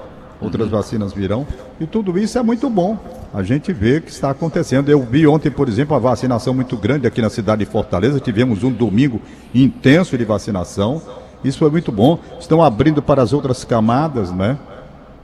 outras 0.41 0.67
uhum. 0.67 0.73
vacinas 0.73 1.13
virão, 1.13 1.47
e 1.81 1.87
tudo 1.87 2.19
isso 2.19 2.39
é 2.39 2.43
muito 2.43 2.69
bom. 2.71 2.99
A 3.35 3.43
gente 3.43 3.73
vê 3.73 4.01
que 4.01 4.11
está 4.11 4.31
acontecendo. 4.31 4.89
Eu 4.89 5.03
vi 5.03 5.27
ontem, 5.27 5.51
por 5.51 5.69
exemplo, 5.69 5.95
a 5.95 5.99
vacinação 5.99 6.55
muito 6.55 6.77
grande 6.77 7.07
aqui 7.07 7.21
na 7.21 7.29
cidade 7.29 7.65
de 7.65 7.71
Fortaleza. 7.71 8.21
Tivemos 8.21 8.63
um 8.63 8.73
domingo 8.73 9.21
intenso 9.55 10.17
de 10.17 10.25
vacinação. 10.25 11.03
Isso 11.45 11.59
foi 11.59 11.71
muito 11.71 11.93
bom. 11.93 12.19
Estão 12.41 12.63
abrindo 12.63 13.03
para 13.03 13.23
as 13.23 13.33
outras 13.33 13.65
camadas, 13.65 14.33
né? 14.33 14.57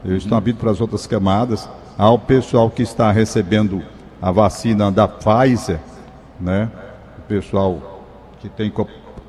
Estão 0.04 0.36
abrindo 0.36 0.56
para 0.56 0.70
as 0.70 0.80
outras 0.80 1.06
camadas. 1.06 1.68
Há 1.96 2.10
o 2.10 2.18
pessoal 2.18 2.68
que 2.68 2.82
está 2.82 3.10
recebendo 3.10 3.82
a 4.20 4.30
vacina 4.30 4.90
da 4.90 5.08
Pfizer, 5.08 5.78
né? 6.40 6.68
O 7.18 7.22
pessoal 7.22 8.04
que 8.40 8.48
tem 8.48 8.72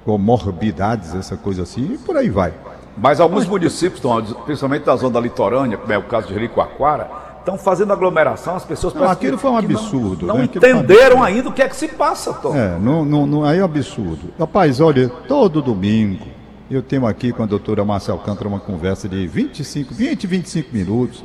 comorbidades, 0.03 1.15
essa 1.15 1.37
coisa 1.37 1.63
assim, 1.63 1.93
e 1.93 1.97
por 1.97 2.17
aí 2.17 2.29
vai. 2.29 2.53
Mas 2.97 3.19
alguns 3.19 3.47
municípios, 3.47 4.01
principalmente 4.45 4.83
da 4.83 4.95
zona 4.95 5.13
da 5.13 5.19
litorânea, 5.19 5.77
como 5.77 5.91
é 5.91 5.97
o 5.97 6.03
caso 6.03 6.27
de 6.27 6.33
Jericoacoara, 6.33 7.09
estão 7.39 7.57
fazendo 7.57 7.91
aglomeração, 7.91 8.55
as 8.55 8.63
pessoas 8.63 8.93
não, 8.93 9.09
aquilo 9.09 9.37
foi 9.37 9.51
um 9.51 9.57
absurdo. 9.57 10.25
Não, 10.25 10.35
não 10.35 10.41
né? 10.41 10.49
entenderam 10.53 11.17
um 11.17 11.23
ainda 11.23 11.49
o 11.49 11.53
que 11.53 11.61
é 11.61 11.67
que 11.67 11.75
se 11.75 11.89
passa, 11.89 12.33
Tom. 12.33 12.55
É, 12.55 12.77
não, 12.79 13.03
não, 13.03 13.27
não, 13.27 13.43
aí 13.43 13.59
é 13.59 13.61
um 13.61 13.65
absurdo. 13.65 14.33
Rapaz, 14.39 14.79
olha, 14.79 15.09
todo 15.27 15.61
domingo 15.61 16.25
eu 16.71 16.81
tenho 16.81 17.05
aqui 17.05 17.31
com 17.31 17.43
a 17.43 17.45
doutora 17.45 17.83
Marcia 17.83 18.13
Alcântara 18.13 18.47
uma 18.47 18.59
conversa 18.59 19.07
de 19.09 19.27
25, 19.27 19.93
20, 19.93 20.25
25 20.25 20.69
minutos. 20.73 21.23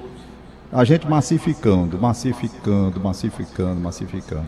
A 0.70 0.84
gente 0.84 1.08
massificando, 1.08 1.98
massificando, 1.98 3.00
massificando, 3.00 3.80
massificando. 3.80 4.46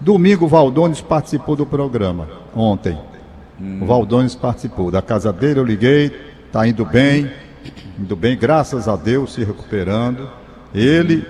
Domingo, 0.00 0.44
o 0.44 0.48
Valdones 0.48 1.00
participou 1.00 1.54
do 1.54 1.64
programa, 1.64 2.28
ontem. 2.54 2.98
Hum. 3.60 3.78
O 3.80 3.86
Valdones 3.86 4.34
participou. 4.34 4.90
Da 4.90 5.00
casa 5.00 5.32
dele 5.32 5.60
eu 5.60 5.64
liguei, 5.64 6.12
está 6.52 6.68
indo 6.68 6.84
bem, 6.84 7.30
indo 7.98 8.14
bem, 8.14 8.36
graças 8.36 8.86
a 8.86 8.94
Deus, 8.94 9.32
se 9.32 9.42
recuperando. 9.42 10.28
Ele, 10.74 11.26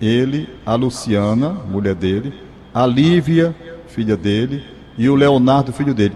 ele, 0.00 0.48
a 0.64 0.76
Luciana, 0.76 1.48
mulher 1.48 1.96
dele, 1.96 2.32
a 2.72 2.86
Lívia, 2.86 3.52
filha 3.88 4.16
dele, 4.16 4.62
e 4.96 5.08
o 5.08 5.16
Leonardo, 5.16 5.72
filho 5.72 5.92
dele, 5.92 6.14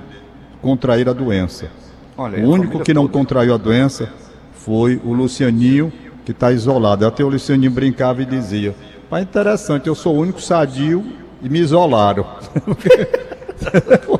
contraíram 0.62 1.10
a 1.10 1.14
doença. 1.14 1.68
Olha, 2.16 2.46
o 2.46 2.48
único 2.48 2.78
que 2.78 2.94
não 2.94 3.08
toda. 3.08 3.12
contraiu 3.14 3.54
a 3.54 3.56
doença 3.56 4.08
foi 4.52 5.00
o 5.04 5.12
Lucianinho, 5.12 5.92
que 6.24 6.30
está 6.30 6.52
isolado. 6.52 7.04
Até 7.04 7.24
o 7.24 7.28
Lucianinho 7.28 7.72
brincava 7.72 8.22
e 8.22 8.24
dizia: 8.24 8.72
Pai, 9.10 9.22
interessante, 9.22 9.88
eu 9.88 9.96
sou 9.96 10.14
o 10.14 10.20
único 10.20 10.40
sadio 10.40 11.04
e 11.42 11.48
me 11.48 11.58
isolaram. 11.58 12.24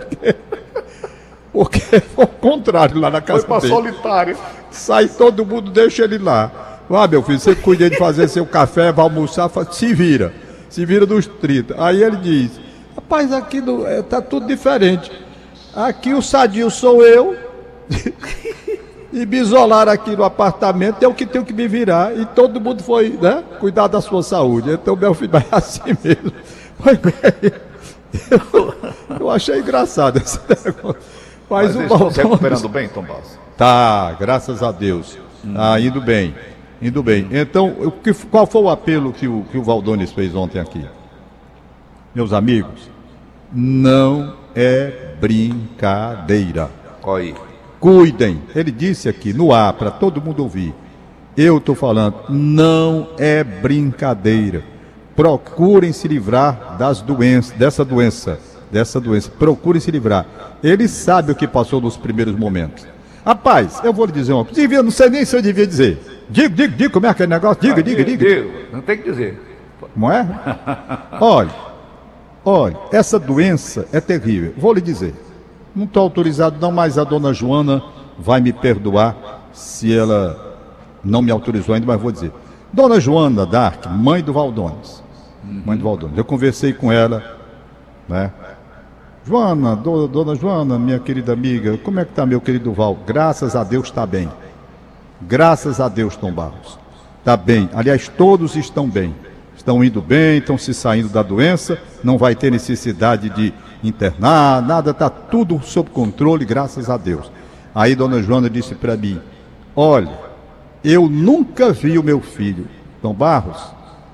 foi 2.14 2.24
o 2.24 2.28
contrário 2.28 2.98
lá 2.98 3.10
na 3.10 3.20
casa 3.20 3.46
foi 3.46 3.60
dele. 3.60 3.72
Foi 3.72 3.82
solitário. 3.82 4.36
Sai 4.70 5.08
todo 5.08 5.44
mundo, 5.44 5.70
deixa 5.70 6.04
ele 6.04 6.18
lá. 6.18 6.50
Ah, 6.90 7.08
meu 7.08 7.22
filho, 7.22 7.38
você 7.38 7.54
cuida 7.54 7.88
de 7.88 7.96
fazer 7.96 8.28
seu 8.28 8.44
café, 8.44 8.92
vai 8.92 9.04
almoçar, 9.04 9.50
se 9.70 9.94
vira. 9.94 10.32
Se 10.68 10.84
vira 10.84 11.06
dos 11.06 11.26
30. 11.26 11.82
Aí 11.82 12.02
ele 12.02 12.16
diz: 12.16 12.50
Rapaz, 12.94 13.32
aqui 13.32 13.58
está 13.58 13.72
é, 13.90 14.02
tá 14.02 14.20
tudo 14.20 14.46
diferente. 14.46 15.10
Aqui 15.74 16.12
o 16.12 16.22
sadio 16.22 16.70
sou 16.70 17.04
eu. 17.04 17.36
e 19.12 19.24
me 19.24 19.38
isolaram 19.38 19.92
aqui 19.92 20.16
no 20.16 20.24
apartamento, 20.24 21.02
é 21.02 21.06
o 21.06 21.14
que 21.14 21.24
tenho 21.24 21.44
que 21.44 21.52
me 21.52 21.68
virar. 21.68 22.16
E 22.16 22.26
todo 22.26 22.60
mundo 22.60 22.82
foi, 22.82 23.10
né? 23.10 23.42
Cuidar 23.60 23.86
da 23.86 24.00
sua 24.00 24.22
saúde. 24.22 24.72
Então 24.72 24.96
meu 24.96 25.14
filho 25.14 25.30
vai 25.30 25.46
assim 25.50 25.96
mesmo. 26.02 26.32
Foi 26.80 26.96
bem. 26.96 27.52
Eu, 28.30 28.74
eu 29.20 29.30
achei 29.30 29.58
engraçado 29.58 30.18
esse 30.18 30.38
negócio. 30.48 31.00
Mas, 31.48 31.74
Mas 31.74 31.84
o 31.84 31.88
Valdones... 31.88 32.16
recuperando 32.16 32.68
bem, 32.68 32.88
Tom 32.88 33.02
Basso? 33.02 33.38
Tá, 33.56 34.16
graças 34.18 34.62
a 34.62 34.72
Deus. 34.72 35.18
Hum. 35.44 35.54
Tá 35.54 35.78
indo 35.78 36.00
bem. 36.00 36.34
Indo 36.80 37.02
bem. 37.02 37.28
Então, 37.30 37.68
o 37.78 37.90
que, 37.90 38.12
qual 38.12 38.46
foi 38.46 38.62
o 38.62 38.68
apelo 38.68 39.12
que 39.12 39.28
o, 39.28 39.44
que 39.50 39.58
o 39.58 39.62
Valdones 39.62 40.12
fez 40.12 40.34
ontem 40.34 40.58
aqui? 40.58 40.84
Meus 42.14 42.32
amigos, 42.32 42.90
não 43.52 44.34
é 44.54 45.14
brincadeira. 45.20 46.70
Oi. 47.02 47.34
Cuidem. 47.80 48.40
Ele 48.54 48.70
disse 48.70 49.08
aqui 49.08 49.32
no 49.32 49.52
ar 49.52 49.72
para 49.74 49.90
todo 49.90 50.20
mundo 50.20 50.42
ouvir. 50.42 50.74
Eu 51.36 51.58
estou 51.58 51.74
falando, 51.74 52.14
não 52.28 53.08
é 53.18 53.42
brincadeira. 53.42 54.62
Procurem 55.16 55.92
se 55.92 56.06
livrar 56.06 56.76
das 56.78 57.00
doenças, 57.00 57.56
dessa 57.56 57.84
doença, 57.84 58.38
dessa 58.74 59.00
doença. 59.00 59.30
Procurem 59.30 59.80
se 59.80 59.90
livrar. 59.90 60.26
Ele 60.62 60.88
sabe 60.88 61.30
o 61.30 61.34
que 61.34 61.46
passou 61.46 61.80
nos 61.80 61.96
primeiros 61.96 62.34
momentos. 62.34 62.84
Rapaz, 63.24 63.80
eu 63.84 63.92
vou 63.92 64.04
lhe 64.04 64.12
dizer 64.12 64.32
uma 64.32 64.44
coisa. 64.44 64.82
Não 64.82 64.90
sei 64.90 65.08
nem 65.08 65.24
se 65.24 65.36
eu 65.36 65.40
devia 65.40 65.66
dizer. 65.66 66.26
Diga, 66.28 66.48
diga, 66.48 66.76
diga 66.76 66.90
como 66.90 67.06
é 67.06 67.08
aquele 67.08 67.28
negócio. 67.28 67.62
Diga, 67.62 67.78
ah, 67.78 67.82
diga, 67.82 68.04
diga. 68.04 68.26
diga. 68.26 68.50
Não 68.72 68.80
tem 68.80 68.98
que 68.98 69.10
dizer. 69.10 69.40
Como 69.80 70.10
é? 70.10 70.26
Olha, 71.20 71.50
olha, 72.44 72.76
essa 72.90 73.18
doença 73.18 73.86
é 73.92 74.00
terrível. 74.00 74.52
Vou 74.56 74.72
lhe 74.72 74.80
dizer. 74.80 75.14
Não 75.74 75.84
estou 75.84 76.02
autorizado, 76.02 76.56
não, 76.60 76.72
mas 76.72 76.98
a 76.98 77.04
dona 77.04 77.32
Joana 77.32 77.82
vai 78.18 78.40
me 78.40 78.52
perdoar 78.52 79.48
se 79.52 79.96
ela 79.96 80.58
não 81.04 81.22
me 81.22 81.30
autorizou 81.30 81.74
ainda, 81.74 81.86
mas 81.86 82.00
vou 82.00 82.10
dizer. 82.10 82.32
Dona 82.72 82.98
Joana 82.98 83.46
Dark, 83.46 83.86
mãe 83.86 84.22
do 84.22 84.32
Valdones. 84.32 85.02
Mãe 85.44 85.76
do 85.76 85.84
Valdones. 85.84 86.16
Eu 86.16 86.24
conversei 86.24 86.72
com 86.72 86.90
ela, 86.90 87.22
né? 88.08 88.32
Joana, 89.26 89.74
do, 89.74 90.06
dona 90.06 90.34
Joana, 90.34 90.78
minha 90.78 90.98
querida 90.98 91.32
amiga, 91.32 91.78
como 91.78 91.98
é 91.98 92.04
que 92.04 92.10
está 92.10 92.26
meu 92.26 92.42
querido 92.42 92.74
Val? 92.74 92.98
Graças 93.06 93.56
a 93.56 93.64
Deus 93.64 93.86
está 93.86 94.04
bem. 94.04 94.28
Graças 95.22 95.80
a 95.80 95.88
Deus, 95.88 96.14
Tom 96.14 96.30
Barros. 96.30 96.78
Está 97.20 97.34
bem. 97.34 97.70
Aliás, 97.72 98.06
todos 98.06 98.54
estão 98.54 98.86
bem. 98.86 99.14
Estão 99.56 99.82
indo 99.82 100.02
bem, 100.02 100.38
estão 100.38 100.58
se 100.58 100.74
saindo 100.74 101.08
da 101.08 101.22
doença, 101.22 101.78
não 102.02 102.18
vai 102.18 102.34
ter 102.34 102.52
necessidade 102.52 103.30
de 103.30 103.54
internar, 103.82 104.60
nada, 104.60 104.90
está 104.90 105.08
tudo 105.08 105.58
sob 105.62 105.88
controle, 105.88 106.44
graças 106.44 106.90
a 106.90 106.98
Deus. 106.98 107.32
Aí 107.74 107.94
dona 107.94 108.22
Joana 108.22 108.50
disse 108.50 108.74
para 108.74 108.94
mim: 108.94 109.18
Olha, 109.74 110.12
eu 110.84 111.08
nunca 111.08 111.72
vi 111.72 111.98
o 111.98 112.02
meu 112.02 112.20
filho. 112.20 112.68
Tom 113.00 113.14
Barros, 113.14 113.72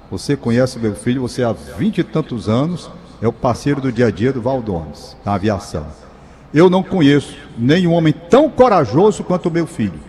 você 0.09 0.37
conhece 0.37 0.79
o 0.79 0.81
meu 0.81 0.95
filho, 0.95 1.23
você 1.23 1.43
há 1.43 1.53
vinte 1.53 1.99
e 1.99 2.05
tantos 2.05 2.49
anos 2.49 2.89
é 3.21 3.29
o 3.29 3.33
parceiro 3.33 3.81
do 3.81 3.93
dia 3.93 4.07
a 4.07 4.11
dia 4.11 4.33
do 4.33 4.41
Valdones, 4.41 5.17
na 5.25 5.35
aviação. 5.35 5.87
Eu 6.53 6.71
não 6.71 6.83
conheço 6.83 7.37
nenhum 7.57 7.93
homem 7.93 8.13
tão 8.13 8.49
corajoso 8.49 9.23
quanto 9.23 9.47
o 9.47 9.53
meu 9.53 9.67
filho. 9.67 10.01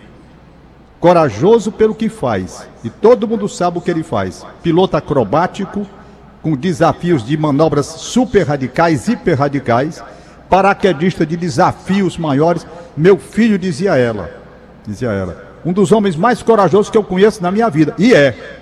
Corajoso 0.98 1.70
pelo 1.70 1.94
que 1.94 2.08
faz, 2.08 2.66
e 2.82 2.90
todo 2.90 3.28
mundo 3.28 3.48
sabe 3.48 3.78
o 3.78 3.80
que 3.80 3.90
ele 3.90 4.02
faz. 4.02 4.46
Piloto 4.62 4.96
acrobático, 4.96 5.86
com 6.40 6.56
desafios 6.56 7.24
de 7.24 7.36
manobras 7.36 7.86
super 7.86 8.46
radicais, 8.46 9.08
hiper 9.08 9.38
radicais, 9.38 10.02
paraquedista 10.48 11.24
de 11.26 11.36
desafios 11.36 12.16
maiores. 12.16 12.66
Meu 12.96 13.18
filho 13.18 13.58
dizia 13.58 13.96
ela, 13.96 14.30
dizia 14.86 15.10
ela, 15.10 15.44
um 15.64 15.72
dos 15.72 15.92
homens 15.92 16.16
mais 16.16 16.42
corajosos 16.42 16.90
que 16.90 16.98
eu 16.98 17.04
conheço 17.04 17.42
na 17.42 17.50
minha 17.50 17.68
vida. 17.68 17.94
E 17.98 18.14
é. 18.14 18.61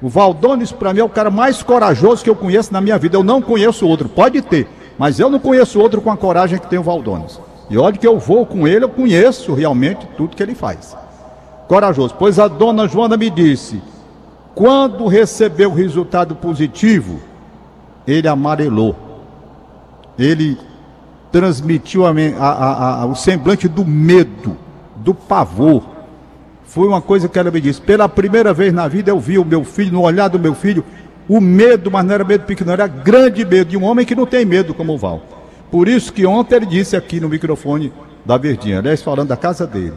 O 0.00 0.08
Valdones, 0.08 0.70
para 0.70 0.92
mim, 0.94 1.00
é 1.00 1.04
o 1.04 1.08
cara 1.08 1.30
mais 1.30 1.62
corajoso 1.62 2.22
que 2.22 2.30
eu 2.30 2.36
conheço 2.36 2.72
na 2.72 2.80
minha 2.80 2.98
vida. 2.98 3.16
Eu 3.16 3.24
não 3.24 3.42
conheço 3.42 3.86
outro, 3.86 4.08
pode 4.08 4.40
ter, 4.42 4.68
mas 4.96 5.18
eu 5.18 5.28
não 5.28 5.40
conheço 5.40 5.80
outro 5.80 6.00
com 6.00 6.10
a 6.10 6.16
coragem 6.16 6.58
que 6.58 6.68
tem 6.68 6.78
o 6.78 6.84
Valdones. 6.84 7.40
E 7.68 7.76
olha 7.76 7.96
que 7.96 8.06
eu 8.06 8.18
vou 8.18 8.46
com 8.46 8.66
ele, 8.66 8.84
eu 8.84 8.88
conheço 8.88 9.52
realmente 9.54 10.06
tudo 10.16 10.36
que 10.36 10.42
ele 10.42 10.54
faz. 10.54 10.96
Corajoso. 11.66 12.14
Pois 12.18 12.38
a 12.38 12.48
dona 12.48 12.86
Joana 12.86 13.16
me 13.16 13.28
disse: 13.28 13.82
quando 14.54 15.06
recebeu 15.06 15.70
o 15.70 15.74
resultado 15.74 16.34
positivo, 16.34 17.20
ele 18.06 18.26
amarelou. 18.26 18.96
Ele 20.18 20.58
transmitiu 21.30 22.06
a, 22.06 22.10
a, 22.38 23.02
a, 23.02 23.06
o 23.06 23.14
semblante 23.14 23.68
do 23.68 23.84
medo, 23.84 24.56
do 24.96 25.12
pavor 25.12 25.97
foi 26.68 26.86
uma 26.86 27.00
coisa 27.00 27.28
que 27.28 27.38
ela 27.38 27.50
me 27.50 27.60
disse. 27.60 27.80
Pela 27.80 28.08
primeira 28.08 28.52
vez 28.52 28.72
na 28.72 28.86
vida 28.86 29.10
eu 29.10 29.18
vi 29.18 29.38
o 29.38 29.44
meu 29.44 29.64
filho, 29.64 29.92
no 29.92 30.02
olhar 30.02 30.28
do 30.28 30.38
meu 30.38 30.54
filho, 30.54 30.84
o 31.26 31.40
medo, 31.40 31.90
mas 31.90 32.04
não 32.04 32.14
era 32.14 32.24
medo 32.24 32.44
pequeno, 32.44 32.70
era 32.70 32.86
grande 32.86 33.44
medo 33.44 33.70
de 33.70 33.76
um 33.76 33.84
homem 33.84 34.04
que 34.04 34.14
não 34.14 34.26
tem 34.26 34.44
medo 34.44 34.74
como 34.74 34.92
o 34.94 34.98
Val. 34.98 35.22
Por 35.70 35.88
isso 35.88 36.12
que 36.12 36.26
ontem 36.26 36.56
ele 36.56 36.66
disse 36.66 36.94
aqui 36.94 37.20
no 37.20 37.28
microfone 37.28 37.92
da 38.24 38.36
Verdinha, 38.36 38.78
aliás, 38.78 39.02
falando 39.02 39.28
da 39.28 39.36
casa 39.36 39.66
dele. 39.66 39.94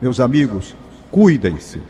Meus 0.00 0.18
amigos, 0.18 0.74
cuidem-se. 1.10 1.82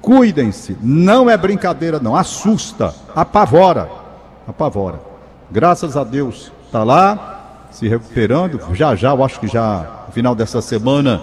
Cuidem-se. 0.00 0.76
Não 0.82 1.30
é 1.30 1.36
brincadeira, 1.36 1.98
não. 2.00 2.14
Assusta, 2.14 2.94
apavora. 3.14 3.88
Apavora. 4.46 5.00
Graças 5.50 5.96
a 5.96 6.02
Deus, 6.04 6.52
está 6.64 6.82
lá, 6.82 7.68
se 7.70 7.88
recuperando. 7.88 8.60
Já 8.74 8.94
já, 8.96 9.10
eu 9.10 9.24
acho 9.24 9.38
que 9.38 9.46
já, 9.46 10.04
no 10.06 10.12
final 10.12 10.34
dessa 10.34 10.60
semana, 10.60 11.22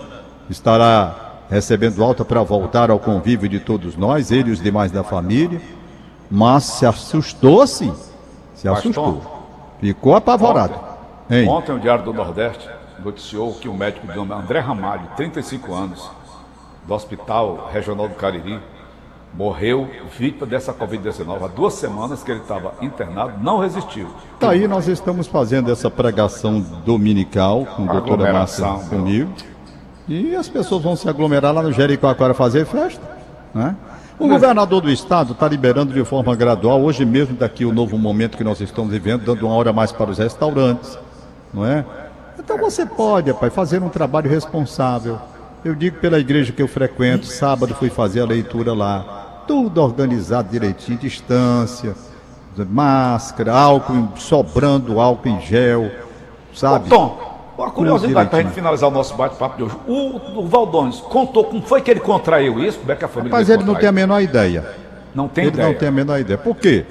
estará 0.50 1.23
recebendo 1.54 2.04
alta 2.04 2.26
para 2.26 2.42
voltar 2.42 2.90
ao 2.90 2.98
convívio 2.98 3.48
de 3.48 3.60
todos 3.60 3.96
nós, 3.96 4.32
ele 4.32 4.50
e 4.50 4.54
os 4.54 4.60
demais 4.60 4.92
da 4.92 5.04
família, 5.04 5.62
mas 6.30 6.64
se 6.64 6.86
assustou 6.86 7.68
sim, 7.68 7.94
se 8.56 8.68
assustou, 8.68 9.22
ficou 9.80 10.16
apavorado. 10.16 10.74
Ontem, 11.26 11.48
ontem 11.48 11.72
o 11.74 11.80
Diário 11.80 12.04
do 12.04 12.12
Nordeste 12.12 12.68
noticiou 13.04 13.54
que 13.54 13.70
o 13.70 13.74
médico 13.74 14.08
de 14.08 14.16
nome 14.16 14.34
André 14.34 14.60
Ramalho, 14.60 15.08
35 15.16 15.74
anos, 15.74 16.10
do 16.88 16.94
Hospital 16.94 17.70
Regional 17.72 18.08
do 18.08 18.16
Cariri, 18.16 18.60
morreu 19.32 19.88
vítima 20.18 20.48
dessa 20.48 20.74
Covid-19. 20.74 21.44
Há 21.44 21.48
duas 21.48 21.76
semanas 21.76 22.24
que 22.24 22.32
ele 22.32 22.42
estava 22.42 22.74
internado, 22.82 23.34
não 23.40 23.60
resistiu. 23.60 24.08
Tá 24.40 24.50
aí 24.52 24.68
nós 24.68 24.88
estamos 24.88 25.28
fazendo 25.28 25.72
essa 25.72 25.90
pregação 25.90 26.60
dominical 26.84 27.66
com 27.66 27.90
a 27.90 27.94
doutora 27.94 28.34
Márcia 28.34 28.66
comigo. 28.90 29.32
E 30.08 30.36
as 30.36 30.50
pessoas 30.50 30.84
vão 30.84 30.96
se 30.96 31.08
aglomerar 31.08 31.54
lá 31.54 31.62
no 31.62 31.72
Jericoacoara 31.72 32.34
fazer 32.34 32.66
festa. 32.66 33.02
Né? 33.54 33.76
O 34.20 34.28
governador 34.28 34.82
do 34.82 34.92
estado 34.92 35.34
está 35.34 35.48
liberando 35.48 35.94
de 35.94 36.04
forma 36.04 36.36
gradual, 36.36 36.82
hoje 36.82 37.06
mesmo, 37.06 37.36
daqui 37.36 37.66
o 37.66 37.74
novo 37.74 37.98
momento 37.98 38.38
que 38.38 38.44
nós 38.44 38.60
estamos 38.62 38.92
vivendo, 38.92 39.24
dando 39.24 39.46
uma 39.46 39.56
hora 39.56 39.74
mais 39.74 39.92
para 39.92 40.10
os 40.10 40.18
restaurantes. 40.18 40.98
Não 41.54 41.66
é? 41.66 41.86
Então 42.38 42.58
você 42.58 42.86
pode, 42.86 43.34
pai, 43.34 43.50
fazer 43.50 43.82
um 43.82 43.90
trabalho 43.90 44.30
responsável. 44.30 45.20
Eu 45.64 45.74
digo 45.74 45.98
pela 46.00 46.20
igreja 46.20 46.52
que 46.52 46.62
eu 46.62 46.68
frequento, 46.68 47.26
sábado 47.26 47.74
fui 47.74 47.90
fazer 47.90 48.22
a 48.22 48.26
leitura 48.26 48.74
lá. 48.74 49.44
Tudo 49.48 49.82
organizado 49.82 50.50
direitinho, 50.50 50.98
distância, 50.98 51.96
máscara, 52.70 53.54
álcool, 53.54 54.10
sobrando 54.18 55.00
álcool 55.00 55.30
em 55.30 55.42
gel, 55.42 55.90
sabe? 56.54 56.90
Tom, 56.90 57.33
uma 57.64 57.72
curiosidade 57.72 58.30
para 58.30 58.40
a 58.40 58.42
gente 58.42 58.54
finalizar 58.54 58.90
o 58.90 58.92
nosso 58.92 59.16
bate-papo 59.16 59.58
de 59.58 59.64
hoje. 59.64 59.76
O, 59.88 60.42
o 60.42 60.48
Valdones 60.48 61.00
contou 61.00 61.46
como 61.46 61.62
foi 61.62 61.82
que 61.82 61.90
ele 61.90 62.00
contraiu 62.00 62.60
isso? 62.64 62.80
Como 62.80 62.92
é 62.92 62.96
que 62.96 63.06
a 63.06 63.08
família 63.08 63.32
Mas 63.38 63.50
ele 63.50 63.64
não 63.64 63.76
tem 63.76 63.90
a 63.90 63.92
menor 63.92 64.22
ideia. 64.22 64.66
Não 65.16 65.28
tem 65.28 65.46
ele 65.46 65.54
ideia. 65.54 65.70
não 65.70 65.76
tem 65.76 65.88
a 65.88 65.92
menor 65.92 66.20
ideia. 66.20 66.38
Por 66.38 66.56
quê? 66.56 66.86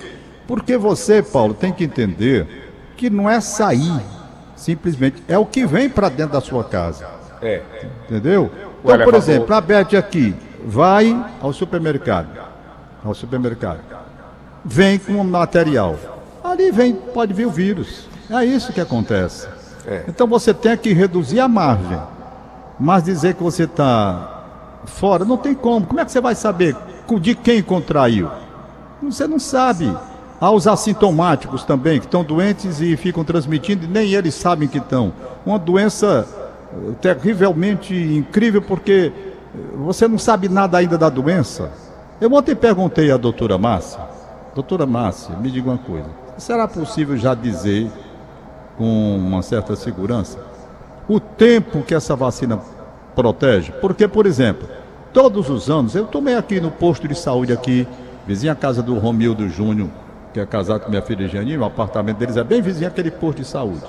Porque 0.47 0.77
você, 0.77 1.23
Paulo, 1.23 1.55
tem 1.55 1.73
que 1.73 1.85
entender 1.85 2.47
que 2.97 3.11
não 3.11 3.29
é 3.29 3.41
sair, 3.41 4.01
simplesmente. 4.57 5.23
É 5.29 5.39
o 5.39 5.45
que 5.45 5.67
vem 5.67 5.89
para 5.89 6.09
dentro 6.09 6.33
da 6.33 6.41
sua 6.41 6.65
casa. 6.65 7.07
É. 7.41 7.63
Entendeu? 8.09 8.51
Então, 8.85 8.99
por 9.05 9.15
exemplo, 9.15 9.55
a 9.55 9.61
Beth 9.61 9.97
aqui 9.97 10.35
vai 10.65 11.25
ao 11.41 11.53
supermercado, 11.53 12.29
ao 13.05 13.15
supermercado, 13.15 13.81
vem 14.65 14.99
com 14.99 15.13
um 15.13 15.25
material. 15.25 15.97
Ali 16.43 16.71
vem, 16.71 16.95
pode 16.95 17.33
vir 17.33 17.47
o 17.47 17.51
vírus. 17.51 18.09
É 18.31 18.45
isso 18.45 18.73
que 18.73 18.81
acontece. 18.81 19.47
É. 19.87 20.05
Então 20.09 20.27
você 20.27 20.55
tem 20.55 20.77
que 20.77 20.93
reduzir 20.93 21.41
a 21.41 21.49
margem. 21.49 22.01
Mas 22.79 23.05
dizer 23.05 23.35
que 23.35 23.43
você 23.43 23.65
está 23.65 24.45
fora, 24.85 25.25
não 25.25 25.37
tem 25.37 25.55
como. 25.55 25.87
Como 25.87 26.01
é 26.01 26.05
que 26.05 26.13
você 26.13 26.21
vai 26.21 26.35
saber 26.35 26.77
de 27.21 27.35
quem 27.35 27.63
contraiu? 27.63 28.29
Você 29.03 29.27
não 29.27 29.39
sabe. 29.39 29.95
Há 30.41 30.51
os 30.51 30.67
assintomáticos 30.67 31.63
também, 31.63 32.01
que 32.01 32.07
estão 32.07 32.25
doentes 32.25 32.81
e 32.81 32.97
ficam 32.97 33.23
transmitindo, 33.23 33.85
e 33.85 33.89
nem 33.89 34.13
eles 34.13 34.35
sabem 34.35 34.67
que 34.67 34.79
estão. 34.79 35.13
Uma 35.47 35.57
doença 35.57 36.27
eh, 36.73 36.93
terrivelmente 37.01 37.95
incrível, 37.95 38.61
porque 38.61 39.13
eh, 39.15 39.59
você 39.77 40.09
não 40.09 40.19
sabe 40.19 40.49
nada 40.49 40.79
ainda 40.79 40.99
da 40.99 41.09
doença. 41.09 41.71
Eu 42.21 42.33
ontem 42.33 42.57
perguntei 42.57 43.13
à 43.13 43.17
doutora 43.17 43.57
Márcia, 43.57 44.01
doutora 44.53 44.85
Márcia, 44.85 45.37
me 45.37 45.49
diga 45.49 45.71
uma 45.71 45.79
coisa, 45.79 46.07
será 46.39 46.67
possível 46.67 47.17
já 47.17 47.35
dizer 47.35 47.89
com 48.77 49.17
uma 49.17 49.43
certa 49.43 49.77
segurança 49.77 50.39
o 51.09 51.21
tempo 51.21 51.83
que 51.83 51.95
essa 51.95 52.15
vacina 52.15 52.59
protege? 53.15 53.73
Porque, 53.73 54.07
por 54.07 54.27
exemplo, 54.27 54.69
todos 55.13 55.51
os 55.51 55.69
anos, 55.69 55.95
eu 55.95 56.07
tomei 56.07 56.37
aqui 56.37 56.61
no 56.61 56.71
posto 56.71 57.07
de 57.09 57.15
saúde 57.15 57.53
aqui, 57.53 57.87
vizinha 58.27 58.55
casa 58.55 58.83
do 58.83 58.99
Romildo 58.99 59.49
Júnior, 59.49 59.89
que 60.33 60.41
é 60.41 60.47
casado 60.47 60.83
com 60.83 60.91
minha 60.91 61.03
filha 61.03 61.29
Janine, 61.29 61.59
o 61.59 61.65
apartamento 61.65 62.19
deles 62.19 62.37
é 62.37 62.45
bem 62.45 62.63
vizinho 62.63 62.89
àquele 62.89 63.11
posto 63.11 63.39
de 63.39 63.45
saúde. 63.47 63.83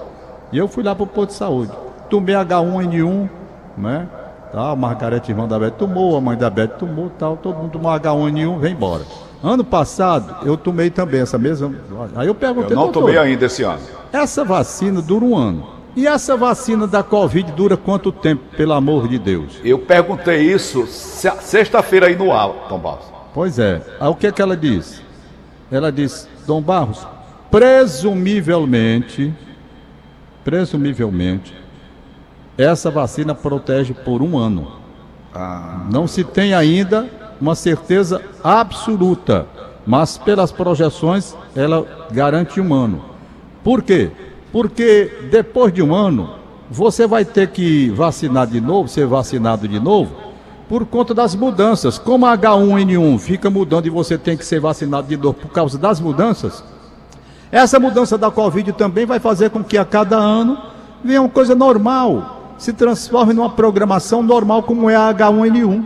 E 0.52 0.58
eu 0.58 0.68
fui 0.68 0.84
lá 0.84 0.94
para 0.94 1.04
o 1.04 1.08
posto 1.08 1.30
de 1.30 1.36
saúde. 1.36 1.72
Tomei 2.10 2.36
H1N1, 2.36 3.30
né? 3.78 4.08
Tá, 4.52 4.76
Margarete, 4.76 5.32
irmã 5.32 5.48
da 5.48 5.58
Beth, 5.58 5.72
tomou, 5.72 6.16
a 6.16 6.22
mãe 6.22 6.38
da 6.38 6.48
Beth 6.50 6.78
tomou, 6.78 7.10
tal, 7.18 7.38
todo 7.38 7.58
mundo 7.58 7.72
tomou 7.72 7.92
H1N1, 7.92 8.60
vem 8.60 8.74
embora. 8.74 9.04
Ano 9.44 9.66
passado, 9.66 10.48
eu 10.48 10.56
tomei 10.56 10.90
também 10.90 11.20
essa 11.20 11.38
mesma. 11.38 11.76
Aí 12.16 12.28
eu 12.28 12.34
perguntei. 12.34 12.78
Eu 12.78 12.80
não 12.80 12.92
tomei 12.94 13.18
ainda 13.18 13.46
esse 13.46 13.62
ano. 13.62 13.82
Essa 14.14 14.46
vacina 14.46 15.02
dura 15.02 15.26
um 15.26 15.36
ano. 15.36 15.68
E 15.98 16.08
essa 16.08 16.38
vacina 16.38 16.88
da 16.88 17.04
Covid 17.04 17.52
dura 17.52 17.76
quanto 17.76 18.10
tempo, 18.12 18.42
pelo 18.56 18.72
amor 18.72 19.08
de 19.08 19.20
Deus? 19.20 19.60
Eu 19.64 19.78
perguntei 19.80 20.42
isso 20.42 20.88
sexta-feira 20.88 22.08
aí 22.08 22.16
no 22.16 22.32
ar, 22.32 22.50
Tom 22.70 22.80
Barros. 22.80 23.06
Pois 23.34 23.60
é. 23.60 23.82
Aí 24.00 24.08
o 24.08 24.16
que, 24.16 24.28
é 24.28 24.32
que 24.32 24.42
ela 24.42 24.56
disse? 24.56 25.02
Ela 25.70 25.92
disse, 25.92 26.28
Dom 26.48 26.62
Barros, 26.62 27.06
presumivelmente, 27.52 29.34
presumivelmente, 30.44 31.54
essa 32.58 32.90
vacina 32.90 33.36
protege 33.36 33.94
por 33.94 34.22
um 34.22 34.38
ano. 34.38 34.72
Ah. 35.34 35.86
Não 35.92 36.08
se 36.08 36.24
tem 36.24 36.54
ainda 36.54 37.10
uma 37.40 37.56
certeza 37.56 38.22
absoluta, 38.44 39.48
mas 39.86 40.18
pelas 40.18 40.52
projeções 40.52 41.36
ela 41.56 42.08
garante 42.12 42.60
um 42.60 42.74
ano. 42.74 43.04
Por 43.64 43.82
quê? 43.82 44.12
Porque 44.52 45.28
depois 45.32 45.74
de 45.74 45.82
um 45.82 45.94
ano 45.94 46.36
você 46.70 47.06
vai 47.06 47.24
ter 47.24 47.50
que 47.50 47.90
vacinar 47.92 48.48
de 48.48 48.60
novo, 48.60 48.88
ser 48.88 49.06
vacinado 49.06 49.68
de 49.68 49.80
novo, 49.80 50.16
por 50.68 50.86
conta 50.86 51.14
das 51.14 51.36
mudanças. 51.36 51.98
Como 51.98 52.26
a 52.26 52.38
H1N1 52.38 53.20
fica 53.20 53.50
mudando 53.50 53.86
e 53.86 53.90
você 53.90 54.18
tem 54.18 54.36
que 54.36 54.46
ser 54.46 54.60
vacinado 54.60 55.08
de 55.08 55.18
novo 55.18 55.36
por 55.36 55.52
causa 55.52 55.78
das 55.78 56.00
mudanças, 56.00 56.64
essa 57.52 57.80
mudança 57.80 58.18
da 58.18 58.32
Covid 58.32 58.74
também 58.74 59.06
vai 59.06 59.20
fazer 59.20 59.52
com 59.52 59.64
que 59.64 59.78
a 59.78 59.86
cada 59.86 60.18
ano 60.18 60.58
venha 61.04 61.22
uma 61.22 61.30
coisa 61.30 61.54
normal, 61.54 62.56
se 62.58 62.74
transforme 62.74 63.34
numa 63.34 63.50
programação 63.50 64.24
normal 64.24 64.64
como 64.64 64.90
é 64.90 64.96
a 64.96 65.14
H1N1. 65.14 65.86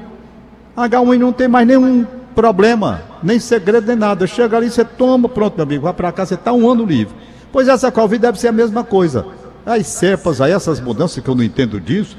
A 0.78 0.88
H1N1 0.88 1.18
não 1.18 1.34
tem 1.34 1.48
mais 1.48 1.68
nenhum 1.68 2.06
problema, 2.36 3.02
nem 3.24 3.40
segredo, 3.40 3.88
nem 3.88 3.96
nada. 3.96 4.28
Chega 4.28 4.58
ali, 4.58 4.70
você 4.70 4.86
toma, 4.86 5.28
pronto, 5.28 5.56
meu 5.56 5.64
amigo, 5.64 5.84
vai 5.86 5.94
para 5.94 6.12
cá, 6.12 6.24
você 6.24 6.36
está 6.36 6.54
um 6.54 6.70
ano 6.70 6.86
livre. 6.86 7.16
Pois 7.52 7.68
essa 7.68 7.92
Covid 7.92 8.22
deve 8.22 8.40
ser 8.40 8.50
a 8.50 8.52
mesma 8.52 8.84
coisa. 8.84 9.26
As 9.66 9.88
cepas 9.88 10.40
aí, 10.40 10.52
essas 10.52 10.80
mudanças 10.80 11.24
que 11.24 11.28
eu 11.28 11.34
não 11.34 11.44
entendo 11.44 11.82
disso, 11.82 12.16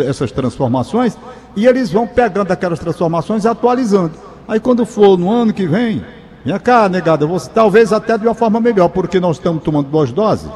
essas 0.00 0.32
transformações, 0.32 1.16
e 1.54 1.68
eles 1.68 1.92
vão 1.92 2.04
pegando 2.04 2.50
aquelas 2.50 2.80
transformações 2.80 3.44
e 3.44 3.48
atualizando. 3.48 4.14
Aí 4.48 4.58
quando 4.58 4.84
for 4.84 5.16
no 5.16 5.30
ano 5.30 5.52
que 5.52 5.68
vem, 5.68 6.04
vem 6.44 6.58
cá, 6.58 6.88
negada, 6.88 7.24
você, 7.28 7.48
talvez 7.48 7.92
até 7.92 8.18
de 8.18 8.26
uma 8.26 8.34
forma 8.34 8.60
melhor, 8.60 8.88
porque 8.88 9.20
nós 9.20 9.36
estamos 9.36 9.62
tomando 9.62 9.88
duas 9.88 10.10
doses 10.10 10.50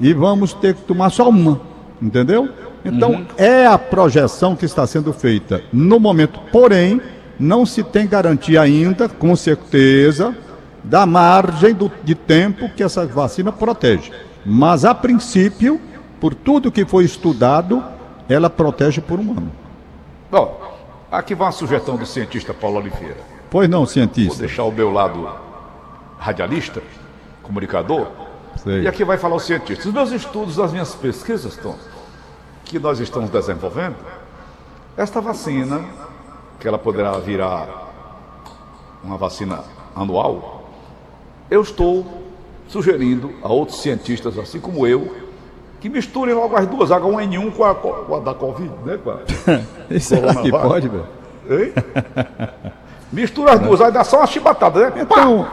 e 0.00 0.12
vamos 0.12 0.52
ter 0.54 0.74
que 0.74 0.82
tomar 0.82 1.10
só 1.10 1.28
uma, 1.28 1.60
entendeu? 2.02 2.48
Então 2.86 3.12
uhum. 3.12 3.26
é 3.36 3.66
a 3.66 3.78
projeção 3.78 4.54
que 4.54 4.64
está 4.64 4.86
sendo 4.86 5.12
feita 5.12 5.62
no 5.72 5.98
momento, 5.98 6.40
porém, 6.52 7.00
não 7.38 7.66
se 7.66 7.82
tem 7.82 8.06
garantia 8.06 8.60
ainda, 8.60 9.08
com 9.08 9.34
certeza, 9.34 10.34
da 10.82 11.04
margem 11.04 11.74
do, 11.74 11.90
de 12.04 12.14
tempo 12.14 12.68
que 12.70 12.82
essa 12.82 13.06
vacina 13.06 13.52
protege. 13.52 14.12
Mas 14.44 14.84
a 14.84 14.94
princípio, 14.94 15.80
por 16.20 16.34
tudo 16.34 16.70
que 16.70 16.84
foi 16.84 17.04
estudado, 17.04 17.82
ela 18.28 18.48
protege 18.48 19.00
por 19.00 19.18
um 19.18 19.32
ano. 19.32 19.52
Bom, 20.30 20.76
aqui 21.10 21.34
vai 21.34 21.46
uma 21.46 21.52
sugestão 21.52 21.96
do 21.96 22.06
cientista 22.06 22.54
Paulo 22.54 22.78
Oliveira. 22.78 23.16
Pois 23.50 23.68
não, 23.68 23.86
cientista. 23.86 24.30
Vou 24.30 24.46
deixar 24.46 24.64
o 24.64 24.72
meu 24.72 24.92
lado 24.92 25.28
radialista, 26.18 26.82
comunicador. 27.42 28.06
Sei. 28.62 28.82
E 28.82 28.88
aqui 28.88 29.04
vai 29.04 29.18
falar 29.18 29.36
o 29.36 29.40
cientista. 29.40 29.88
Os 29.88 29.94
meus 29.94 30.12
estudos, 30.12 30.58
as 30.58 30.72
minhas 30.72 30.94
pesquisas, 30.94 31.56
Tom, 31.56 31.76
que 32.66 32.78
nós 32.78 32.98
estamos 32.98 33.30
desenvolvendo, 33.30 33.96
esta 34.96 35.20
vacina, 35.20 35.84
que 36.58 36.66
ela 36.66 36.78
poderá 36.78 37.12
virar 37.12 37.68
uma 39.02 39.16
vacina 39.16 39.62
anual, 39.94 40.68
eu 41.48 41.62
estou 41.62 42.04
sugerindo 42.68 43.32
a 43.42 43.48
outros 43.48 43.80
cientistas, 43.80 44.36
assim 44.36 44.58
como 44.58 44.86
eu, 44.86 45.16
que 45.80 45.88
misturem 45.88 46.34
logo 46.34 46.56
as 46.56 46.66
duas, 46.66 46.90
H1N1 46.90 47.52
com 47.52 47.64
a, 47.64 47.74
com 47.74 48.16
a 48.16 48.20
da 48.20 48.34
Covid, 48.34 48.72
né? 48.84 48.98
Com 49.02 49.10
a 49.10 49.18
Será 50.00 50.34
que 50.34 50.50
pode, 50.50 50.88
velho? 50.88 51.06
Hein? 51.48 51.72
Mistura 53.12 53.52
as 53.52 53.60
duas, 53.60 53.80
aí 53.80 53.92
dá 53.92 54.02
só 54.02 54.18
uma 54.18 54.26
chibatada, 54.26 54.90
né? 54.90 55.02
Então, 55.02 55.46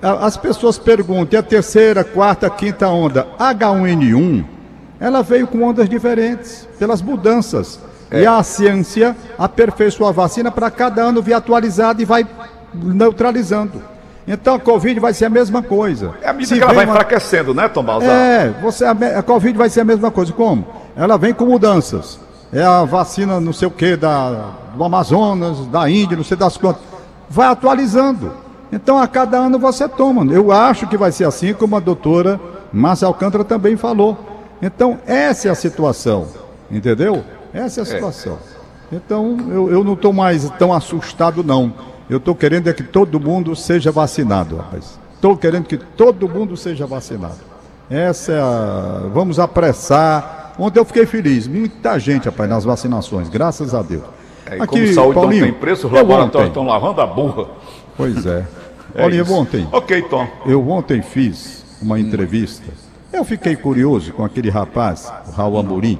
as 0.00 0.36
pessoas 0.36 0.78
perguntam, 0.78 1.36
e 1.36 1.36
a 1.36 1.42
terceira, 1.42 2.04
quarta, 2.04 2.48
quinta 2.48 2.88
onda, 2.88 3.26
H1N1, 3.36 4.55
ela 5.00 5.22
veio 5.22 5.46
com 5.46 5.62
ondas 5.62 5.88
diferentes, 5.88 6.68
pelas 6.78 7.02
mudanças. 7.02 7.78
É. 8.10 8.22
E 8.22 8.26
a 8.26 8.42
ciência 8.42 9.16
aperfeiçoa 9.38 10.10
a 10.10 10.12
vacina 10.12 10.50
para 10.50 10.70
cada 10.70 11.02
ano 11.02 11.20
vir 11.20 11.34
atualizada 11.34 12.00
e 12.00 12.04
vai 12.04 12.26
neutralizando. 12.72 13.82
Então 14.28 14.54
a 14.54 14.60
Covid 14.60 14.98
vai 14.98 15.14
ser 15.14 15.26
a 15.26 15.30
mesma 15.30 15.62
coisa. 15.62 16.14
É 16.20 16.28
a 16.28 16.32
medida 16.32 16.56
que 16.56 16.62
ela 16.62 16.72
vai 16.72 16.84
uma... 16.84 16.94
enfraquecendo, 16.94 17.54
né, 17.54 17.68
Tom 17.68 17.82
Balzar? 17.82 18.10
É, 18.10 18.54
você, 18.60 18.84
a, 18.84 18.90
a 18.90 19.22
Covid 19.22 19.56
vai 19.56 19.68
ser 19.68 19.80
a 19.80 19.84
mesma 19.84 20.10
coisa. 20.10 20.32
Como? 20.32 20.66
Ela 20.96 21.16
vem 21.16 21.32
com 21.32 21.46
mudanças. 21.46 22.18
É 22.52 22.62
a 22.62 22.84
vacina 22.84 23.40
não 23.40 23.52
sei 23.52 23.68
o 23.68 23.70
que, 23.70 23.96
da, 23.96 24.50
do 24.74 24.82
Amazonas, 24.82 25.66
da 25.66 25.88
Índia, 25.88 26.16
não 26.16 26.24
sei 26.24 26.36
das 26.36 26.56
quantas. 26.56 26.82
Vai 27.28 27.48
atualizando. 27.48 28.32
Então 28.72 28.98
a 28.98 29.06
cada 29.06 29.38
ano 29.38 29.58
você 29.58 29.88
toma. 29.88 30.24
Eu 30.32 30.50
acho 30.50 30.86
que 30.88 30.96
vai 30.96 31.12
ser 31.12 31.24
assim, 31.24 31.52
como 31.52 31.76
a 31.76 31.80
doutora 31.80 32.40
Márcia 32.72 33.06
Alcântara 33.06 33.44
também 33.44 33.76
falou. 33.76 34.35
Então 34.60 34.98
essa 35.06 35.48
é 35.48 35.50
a 35.50 35.54
situação. 35.54 36.28
Entendeu? 36.70 37.24
Essa 37.52 37.80
é 37.80 37.82
a 37.82 37.86
é. 37.86 37.90
situação. 37.90 38.38
Então 38.92 39.36
eu, 39.50 39.70
eu 39.70 39.84
não 39.84 39.94
estou 39.94 40.12
mais 40.12 40.48
tão 40.50 40.72
assustado, 40.72 41.42
não. 41.42 41.72
Eu 42.08 42.18
estou 42.18 42.34
querendo 42.34 42.68
é 42.68 42.72
que 42.72 42.84
todo 42.84 43.18
mundo 43.18 43.56
seja 43.56 43.90
vacinado, 43.90 44.56
rapaz. 44.56 44.98
Estou 45.14 45.36
querendo 45.36 45.64
que 45.64 45.76
todo 45.76 46.28
mundo 46.28 46.56
seja 46.56 46.86
vacinado. 46.86 47.38
Essa 47.90 48.32
é 48.32 48.40
a. 48.40 49.08
Vamos 49.12 49.38
apressar. 49.38 50.54
Ontem 50.58 50.78
eu 50.78 50.84
fiquei 50.84 51.06
feliz. 51.06 51.46
Muita 51.46 51.98
gente, 51.98 52.26
rapaz, 52.26 52.48
nas 52.48 52.64
vacinações, 52.64 53.28
graças 53.28 53.74
a 53.74 53.82
Deus. 53.82 54.04
É, 54.46 54.54
Aqui, 54.56 54.66
como 54.66 54.94
saúde 54.94 55.14
Paulinho, 55.14 55.44
não 55.46 55.52
tem 55.52 55.60
preço, 55.60 55.86
os 55.88 55.92
laboratórios 55.92 56.50
estão 56.50 56.64
lavando 56.64 57.00
a 57.00 57.06
burra. 57.06 57.48
Pois 57.96 58.24
é. 58.24 58.44
é 58.94 59.00
Paulinho, 59.00 59.24
eu 59.26 59.34
ontem. 59.34 59.68
Ok, 59.72 60.02
Tom. 60.02 60.28
Eu 60.46 60.68
ontem 60.68 61.02
fiz 61.02 61.64
uma 61.82 61.98
entrevista. 61.98 62.85
Eu 63.16 63.24
fiquei 63.24 63.56
curioso 63.56 64.12
com 64.12 64.22
aquele 64.22 64.50
rapaz, 64.50 65.10
o 65.26 65.30
Raul 65.30 65.58
Amorim, 65.58 65.98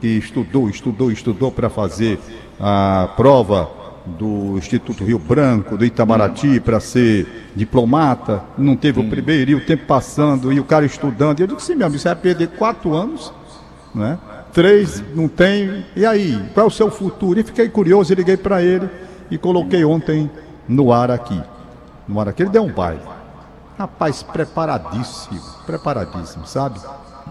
que 0.00 0.08
estudou, 0.08 0.68
estudou, 0.68 1.12
estudou 1.12 1.52
para 1.52 1.70
fazer 1.70 2.18
a 2.58 3.10
prova 3.16 3.70
do 4.04 4.58
Instituto 4.58 5.04
Rio 5.04 5.20
Branco, 5.20 5.78
do 5.78 5.84
Itamaraty, 5.84 6.58
para 6.58 6.80
ser 6.80 7.52
diplomata, 7.54 8.42
não 8.58 8.74
teve 8.74 8.98
o 8.98 9.08
primeiro, 9.08 9.52
e 9.52 9.54
o 9.54 9.64
tempo 9.64 9.86
passando, 9.86 10.52
e 10.52 10.58
o 10.58 10.64
cara 10.64 10.84
estudando. 10.84 11.38
E 11.38 11.42
eu 11.44 11.46
digo, 11.46 11.60
sim, 11.60 11.76
meu 11.76 11.86
amigo, 11.86 12.00
você 12.00 12.08
vai 12.08 12.16
perder 12.16 12.48
quatro 12.48 12.92
anos, 12.92 13.32
né? 13.94 14.18
Três, 14.52 15.00
não 15.14 15.28
tem. 15.28 15.86
E 15.94 16.04
aí, 16.04 16.42
qual 16.54 16.64
é 16.64 16.66
o 16.66 16.72
seu 16.72 16.90
futuro? 16.90 17.38
E 17.38 17.44
fiquei 17.44 17.68
curioso, 17.68 18.12
e 18.12 18.16
liguei 18.16 18.36
para 18.36 18.60
ele 18.64 18.90
e 19.30 19.38
coloquei 19.38 19.84
ontem 19.84 20.28
no 20.68 20.92
ar 20.92 21.08
aqui. 21.08 21.40
No 22.08 22.18
ar 22.18 22.26
aqui, 22.26 22.42
ele 22.42 22.50
deu 22.50 22.64
um 22.64 22.72
baile. 22.72 23.17
Rapaz, 23.78 24.24
preparadíssimo, 24.24 25.40
preparadíssimo, 25.64 26.44
sabe? 26.44 26.80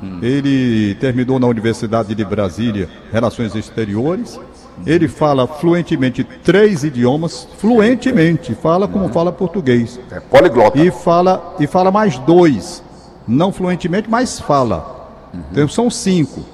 Hum. 0.02 0.20
Ele 0.22 0.96
terminou 0.96 1.40
na 1.40 1.48
Universidade 1.48 2.16
de 2.16 2.24
Brasília 2.24 2.88
Relações 3.12 3.54
Exteriores 3.56 4.40
Ele 4.86 5.08
fala 5.08 5.48
fluentemente 5.48 6.24
três 6.24 6.84
idiomas, 6.84 7.48
fluentemente, 7.58 8.56
fala 8.56 8.88
como 8.88 9.10
fala 9.10 9.32
português. 9.32 10.00
É 10.10 10.20
poliglota. 10.20 10.78
E 10.80 10.90
fala, 10.90 11.56
e 11.60 11.68
fala 11.68 11.92
mais 11.92 12.18
dois. 12.20 12.84
Não 13.28 13.52
fluentemente, 13.52 14.10
mas 14.10 14.40
fala. 14.40 15.10
Então 15.52 15.68
são 15.68 15.90
cinco. 15.90 16.46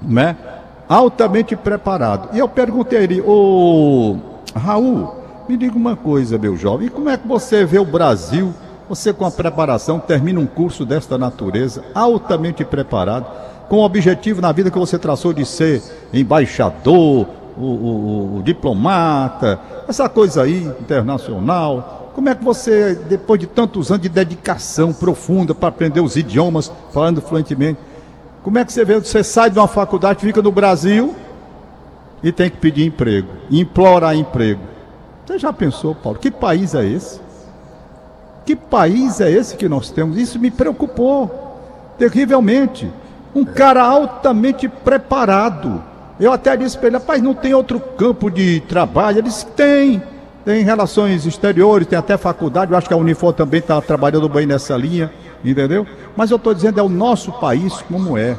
Né? 0.00 0.36
Altamente 0.88 1.56
preparado. 1.56 2.28
E 2.32 2.38
eu 2.38 2.48
perguntei 2.48 2.98
a 2.98 3.02
ele, 3.02 3.20
ô 3.22 4.18
Raul, 4.54 5.16
me 5.48 5.56
diga 5.56 5.76
uma 5.76 5.96
coisa, 5.96 6.38
meu 6.38 6.56
jovem, 6.56 6.86
e 6.86 6.90
como 6.90 7.08
é 7.08 7.16
que 7.16 7.26
você 7.26 7.64
vê 7.64 7.78
o 7.78 7.84
Brasil, 7.84 8.54
você 8.88 9.12
com 9.12 9.24
a 9.24 9.30
preparação, 9.30 9.98
termina 9.98 10.40
um 10.40 10.46
curso 10.46 10.84
desta 10.84 11.18
natureza, 11.18 11.82
altamente 11.94 12.64
preparado, 12.64 13.26
com 13.68 13.76
o 13.76 13.84
objetivo 13.84 14.40
na 14.40 14.52
vida 14.52 14.70
que 14.70 14.78
você 14.78 14.98
traçou 14.98 15.32
de 15.32 15.44
ser 15.44 15.82
embaixador, 16.12 17.26
o, 17.56 17.62
o, 17.62 18.36
o 18.38 18.42
diplomata, 18.42 19.58
essa 19.88 20.08
coisa 20.08 20.42
aí, 20.42 20.64
internacional. 20.80 22.12
Como 22.14 22.28
é 22.28 22.34
que 22.34 22.44
você, 22.44 22.94
depois 22.94 23.40
de 23.40 23.46
tantos 23.46 23.90
anos 23.90 24.02
de 24.02 24.08
dedicação 24.08 24.92
profunda 24.92 25.54
para 25.54 25.68
aprender 25.68 26.00
os 26.00 26.16
idiomas, 26.16 26.70
falando 26.92 27.20
fluentemente, 27.20 27.78
como 28.42 28.58
é 28.58 28.64
que 28.64 28.72
você 28.72 28.84
vê, 28.84 29.00
você 29.00 29.24
sai 29.24 29.50
de 29.50 29.58
uma 29.58 29.66
faculdade, 29.66 30.20
fica 30.20 30.40
no 30.40 30.52
Brasil 30.52 31.14
e 32.22 32.30
tem 32.30 32.48
que 32.48 32.56
pedir 32.58 32.86
emprego, 32.86 33.28
implorar 33.50 34.14
emprego. 34.14 34.60
Você 35.26 35.38
já 35.38 35.52
pensou, 35.52 35.94
Paulo, 35.94 36.18
que 36.18 36.30
país 36.30 36.74
é 36.74 36.86
esse? 36.86 37.25
Que 38.46 38.54
país 38.54 39.20
é 39.20 39.28
esse 39.28 39.56
que 39.56 39.68
nós 39.68 39.90
temos? 39.90 40.16
Isso 40.16 40.38
me 40.38 40.52
preocupou 40.52 41.58
terrivelmente. 41.98 42.88
Um 43.34 43.44
cara 43.44 43.82
altamente 43.82 44.68
preparado. 44.68 45.82
Eu 46.18 46.32
até 46.32 46.56
disse 46.56 46.78
para 46.78 46.86
ele, 46.86 46.96
rapaz, 46.96 47.20
não 47.20 47.34
tem 47.34 47.52
outro 47.52 47.80
campo 47.80 48.30
de 48.30 48.60
trabalho? 48.60 49.18
Ele 49.18 49.28
disse, 49.28 49.44
tem. 49.46 50.00
Tem 50.44 50.62
relações 50.62 51.26
exteriores, 51.26 51.88
tem 51.88 51.98
até 51.98 52.16
faculdade. 52.16 52.70
Eu 52.70 52.78
acho 52.78 52.86
que 52.86 52.94
a 52.94 52.96
Unifor 52.96 53.32
também 53.32 53.58
está 53.58 53.80
trabalhando 53.80 54.28
bem 54.28 54.46
nessa 54.46 54.76
linha, 54.76 55.12
entendeu? 55.44 55.84
Mas 56.16 56.30
eu 56.30 56.36
estou 56.36 56.54
dizendo, 56.54 56.78
é 56.78 56.82
o 56.84 56.88
nosso 56.88 57.32
país 57.32 57.82
como 57.82 58.16
é. 58.16 58.36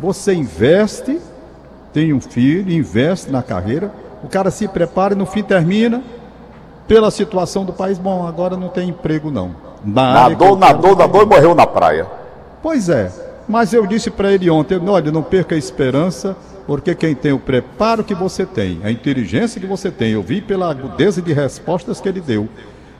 Você 0.00 0.34
investe, 0.34 1.20
tem 1.92 2.12
um 2.12 2.20
filho, 2.20 2.72
investe 2.72 3.30
na 3.30 3.44
carreira, 3.44 3.92
o 4.24 4.28
cara 4.28 4.50
se 4.50 4.66
prepara 4.66 5.14
e 5.14 5.16
no 5.16 5.24
fim 5.24 5.44
termina 5.44 6.02
pela 6.90 7.08
situação 7.12 7.64
do 7.64 7.72
país. 7.72 7.98
Bom, 7.98 8.26
agora 8.26 8.56
não 8.56 8.66
tem 8.68 8.88
emprego 8.88 9.30
não. 9.30 9.54
Na 9.84 10.28
Nadou, 10.28 10.56
nadou, 10.56 10.96
nadou 10.96 11.22
e 11.22 11.24
morreu 11.24 11.54
na 11.54 11.64
praia. 11.64 12.04
Pois 12.60 12.88
é, 12.88 13.12
mas 13.48 13.72
eu 13.72 13.86
disse 13.86 14.10
para 14.10 14.32
ele 14.32 14.50
ontem, 14.50 14.76
olha, 14.88 15.12
não 15.12 15.22
perca 15.22 15.54
a 15.54 15.58
esperança, 15.58 16.36
porque 16.66 16.92
quem 16.96 17.14
tem 17.14 17.30
o 17.30 17.38
preparo 17.38 18.02
que 18.02 18.12
você 18.12 18.44
tem, 18.44 18.80
a 18.82 18.90
inteligência 18.90 19.60
que 19.60 19.68
você 19.68 19.88
tem, 19.88 20.10
eu 20.10 20.22
vi 20.22 20.40
pela 20.40 20.68
agudeza 20.68 21.22
de 21.22 21.32
respostas 21.32 22.00
que 22.00 22.08
ele 22.08 22.20
deu. 22.20 22.48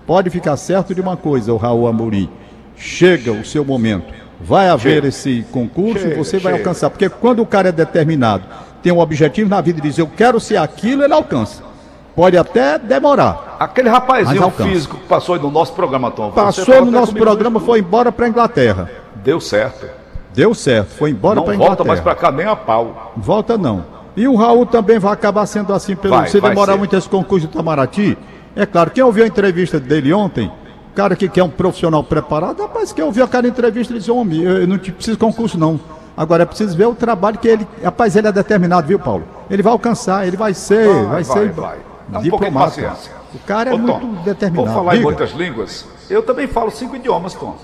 Pode 0.07 0.31
ficar 0.31 0.57
certo 0.57 0.95
de 0.95 1.01
uma 1.01 1.17
coisa, 1.17 1.53
o 1.53 1.57
Raul 1.57 1.89
Amorim, 1.89 2.31
chega 2.77 3.33
o 3.33 3.45
seu 3.45 3.65
momento, 3.65 4.15
vai 4.41 4.69
haver 4.69 4.95
Chega. 5.03 5.09
esse 5.09 5.45
concurso, 5.51 6.05
Chega, 6.05 6.17
você 6.17 6.39
vai 6.39 6.53
chega. 6.53 6.63
alcançar, 6.65 6.91
porque 6.91 7.09
quando 7.09 7.43
o 7.43 7.47
cara 7.47 7.71
é 7.71 7.73
determinado, 7.73 8.45
tem 8.85 8.93
um 8.93 9.01
objetivo 9.01 9.51
na 9.51 9.61
vida 9.61 9.81
e 9.81 9.83
diz, 9.83 9.99
eu 9.99 10.07
quero 10.07 10.39
ser 10.39 10.59
aquilo, 10.59 11.03
ele 11.03 11.13
alcança. 11.13 11.70
Pode 12.15 12.37
até 12.37 12.79
demorar. 12.79 13.57
Aquele 13.59 13.89
rapazinho 13.89 14.51
físico 14.51 14.97
que 14.97 15.07
passou 15.07 15.35
aí 15.35 15.41
no 15.41 15.51
nosso 15.51 15.73
programa, 15.73 16.11
Tom. 16.11 16.31
Passou 16.31 16.85
no 16.85 16.91
nosso 16.91 17.15
programa, 17.15 17.61
foi 17.61 17.79
embora 17.81 18.11
para 18.11 18.29
Inglaterra. 18.29 18.91
Deu 19.17 19.41
certo. 19.41 19.87
Deu 20.35 20.55
certo, 20.55 20.91
foi 20.97 21.11
embora 21.11 21.37
Não 21.37 21.45
para 21.45 21.55
volta 21.55 21.83
Inglaterra. 21.83 21.89
mais 21.89 22.01
pra 22.01 22.15
cá 22.15 22.31
nem 22.31 22.47
a 22.47 22.55
pau. 22.57 23.13
Volta 23.17 23.59
não. 23.59 23.85
E 24.17 24.27
o 24.29 24.35
Raul 24.37 24.67
também 24.67 24.99
vai 24.99 25.13
acabar 25.13 25.47
sendo 25.47 25.73
assim, 25.73 25.95
pelo, 25.97 26.15
Vai, 26.17 26.29
se 26.29 26.41
vai 26.41 26.51
demorar 26.51 26.73
ser. 26.73 26.79
muito 26.79 26.97
esse 26.97 27.09
concurso 27.09 27.47
de 27.47 27.53
Itamaraty. 27.53 28.19
É 28.55 28.67
claro, 28.67 28.91
quem 28.91 29.03
ouviu 29.03 29.25
a 29.25 29.27
entrevista 29.27 29.79
dele 29.79 30.13
ontem, 30.13 30.47
o 30.93 30.95
cara 30.95 31.15
que 31.17 31.29
quer 31.29 31.43
um 31.43 31.49
profissional 31.49 32.03
preparado, 32.03 32.61
rapaz, 32.63 32.93
quem 32.93 33.05
ouviu 33.05 33.25
aquela 33.25 33.47
entrevista, 33.47 33.93
ele 33.93 34.01
disse, 34.01 34.11
homem, 34.11 34.43
eu 34.43 34.67
não 34.67 34.79
te 34.79 34.91
preciso 34.93 35.17
de 35.17 35.21
concurso 35.21 35.57
não. 35.59 35.79
Agora 36.17 36.43
é 36.43 36.47
preciso 36.47 36.77
ver 36.77 36.87
o 36.87 36.95
trabalho 36.95 37.39
que 37.39 37.49
ele, 37.49 37.67
rapaz, 37.83 38.15
ele 38.17 38.27
é 38.29 38.33
determinado, 38.33 38.87
viu, 38.87 38.99
Paulo? 38.99 39.25
Ele 39.51 39.63
vai 39.63 39.73
alcançar, 39.73 40.27
ele 40.27 40.37
vai 40.37 40.53
ser, 40.55 40.87
vai, 40.87 41.05
Vai, 41.07 41.25
ser 41.25 41.33
vai, 41.35 41.49
vai. 41.49 41.79
Dá 42.11 42.19
um 42.19 42.23
pouquinho 42.23 42.31
de 42.31 42.31
diplomata. 42.31 42.67
paciência. 42.71 43.13
O 43.35 43.39
cara 43.41 43.71
é 43.71 43.75
Ô, 43.75 43.77
Tom, 43.79 43.99
muito 44.01 44.25
determinado. 44.25 44.67
Vou 44.67 44.75
falar 44.77 44.97
em 44.97 45.01
muitas 45.03 45.31
línguas. 45.33 45.87
Eu 46.09 46.23
também 46.23 46.47
falo 46.47 46.71
cinco 46.71 46.97
idiomas, 46.97 47.35
Tom. 47.35 47.57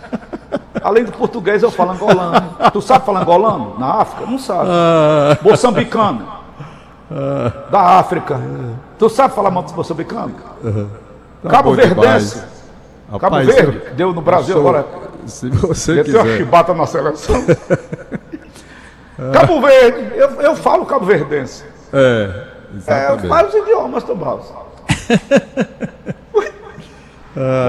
Além 0.82 1.04
do 1.04 1.12
português, 1.12 1.62
eu 1.62 1.70
falo 1.70 1.92
angolano. 1.92 2.54
Tu 2.72 2.82
sabe 2.82 3.06
falar 3.06 3.22
angolano? 3.22 3.78
Na 3.78 4.00
África? 4.00 4.26
Não 4.30 4.38
sabe. 4.38 4.68
Ah. 4.70 5.38
Moçambicano. 5.42 6.26
Da 7.70 7.80
África. 7.98 8.40
Tu 8.98 9.08
sabe 9.08 9.34
falar 9.34 9.50
moçambicano? 9.50 10.34
Tá 11.42 11.48
Cabo 11.50 11.74
Verdense. 11.74 12.42
Cabo 13.18 13.36
Verde. 13.36 13.82
Deu 13.94 14.12
no 14.12 14.20
Brasil 14.22 14.54
sou- 14.54 14.62
agora. 14.68 14.86
Se 15.26 15.48
você 15.50 15.94
Meteu 15.94 16.20
quiser. 16.22 16.36
chibata 16.38 16.74
na 16.74 16.84
seleção. 16.86 17.36
Cabo 19.32 19.60
Verde. 19.60 20.12
Eu, 20.16 20.30
eu 20.40 20.56
falo 20.56 20.84
cabo 20.86 21.04
verdense. 21.06 21.62
É, 21.92 22.46
É, 22.74 22.76
exatamente. 22.78 23.26
vários 23.28 23.54
idiomas, 23.54 24.04
meu 24.04 24.16
Deus. 24.16 24.44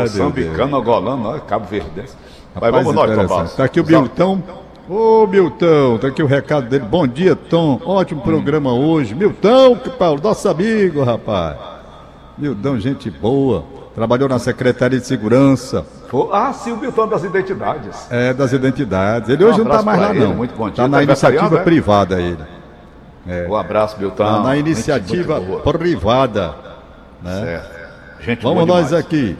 Moçambicano, 0.01 0.77
angolano, 0.77 1.29
ó, 1.29 1.39
cabo 1.39 1.65
verdense. 1.65 2.15
Mas 2.53 2.63
Rapaz, 2.63 2.73
vamos 2.85 2.93
nós. 2.95 3.27
Tomás. 3.27 3.55
Tá 3.55 3.63
aqui 3.63 3.79
o 3.79 3.85
Milton. 3.85 4.41
Ô, 4.89 5.25
Milton, 5.25 5.97
tá 5.99 6.07
aqui 6.09 6.21
o 6.21 6.25
recado 6.25 6.67
dele. 6.67 6.83
Bom 6.85 7.07
dia, 7.07 7.35
Tom. 7.35 7.79
Ótimo 7.85 8.21
programa 8.21 8.73
hoje. 8.73 9.15
Milton, 9.15 9.77
que 9.77 9.89
Paulo, 9.89 10.19
nosso 10.21 10.47
amigo, 10.49 11.03
rapaz. 11.03 11.55
Milton, 12.37 12.79
gente 12.79 13.09
boa. 13.09 13.63
Trabalhou 13.95 14.27
na 14.27 14.39
Secretaria 14.39 14.99
de 14.99 15.05
Segurança, 15.05 15.85
Ah, 16.31 16.51
sim, 16.51 16.71
o 16.71 16.77
Milton 16.77 17.07
das 17.07 17.23
identidades. 17.23 18.07
é, 18.11 18.33
das 18.33 18.51
identidades. 18.51 19.29
Ele 19.29 19.45
hoje 19.45 19.61
Um 19.61 19.63
não 19.65 19.71
tá 19.71 19.83
mais 19.83 19.99
lá, 20.01 20.09
ele, 20.09 20.19
não. 20.25 20.33
muito 20.33 20.55
bom 20.55 20.65
dia. 20.65 20.75
Tá 20.77 20.87
na 20.87 20.97
Tá 20.97 21.03
iniciativa 21.03 21.41
aniversariando, 21.45 21.57
é? 21.57 21.63
privada 21.63 22.19
ele. 22.21 22.43
Um 23.25 23.55
abraço. 23.55 23.95
Tá 24.11 24.41
na 24.41 24.55
Gente 24.55 24.67
iniciativa 24.67 25.41
privada. 25.63 26.55
Certo. 27.23 27.83
Gente 28.19 28.43
Vamos 28.43 28.65
nós 28.65 28.87
demais. 28.87 29.05
aqui. 29.05 29.37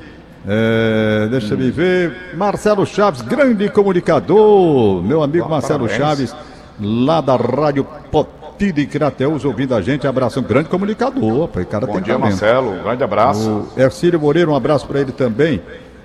É, 0.48 1.28
deixa 1.30 1.54
eu 1.54 1.72
ver. 1.72 2.36
Marcelo 2.36 2.86
Chaves, 2.86 3.22
grande 3.22 3.69
comunicador. 3.69 5.02
Meu 5.02 5.24
amigo 5.24 5.50
Marcelo 5.50 5.88
parabéns. 5.88 5.98
Chaves, 5.98 6.36
lá 6.80 7.22
da 7.22 7.36
Rádio 7.36 7.86
Poti 8.12 8.72
de 8.72 8.86
Crateus, 8.86 9.46
ouvindo 9.46 9.74
a 9.74 9.82
gente. 9.82 10.06
Abração, 10.06 10.43
grande 10.43 10.67
comunicador. 10.69 11.41
Rapaz, 11.41 11.65
o 11.65 11.69
cara 11.69 11.86
Bom 11.86 11.93
dia, 11.93 12.17
talento. 12.17 12.22
Marcelo. 12.22 12.72
Um 12.72 12.84
grande 12.84 13.04
abraço. 13.04 13.67
O 13.76 13.80
Ercílio 13.80 14.19
Moreira, 14.19 14.52
um 14.52 14.56
abraço 14.56 14.86
para 14.86 15.00
ele 15.00 15.12
também. 15.13 15.62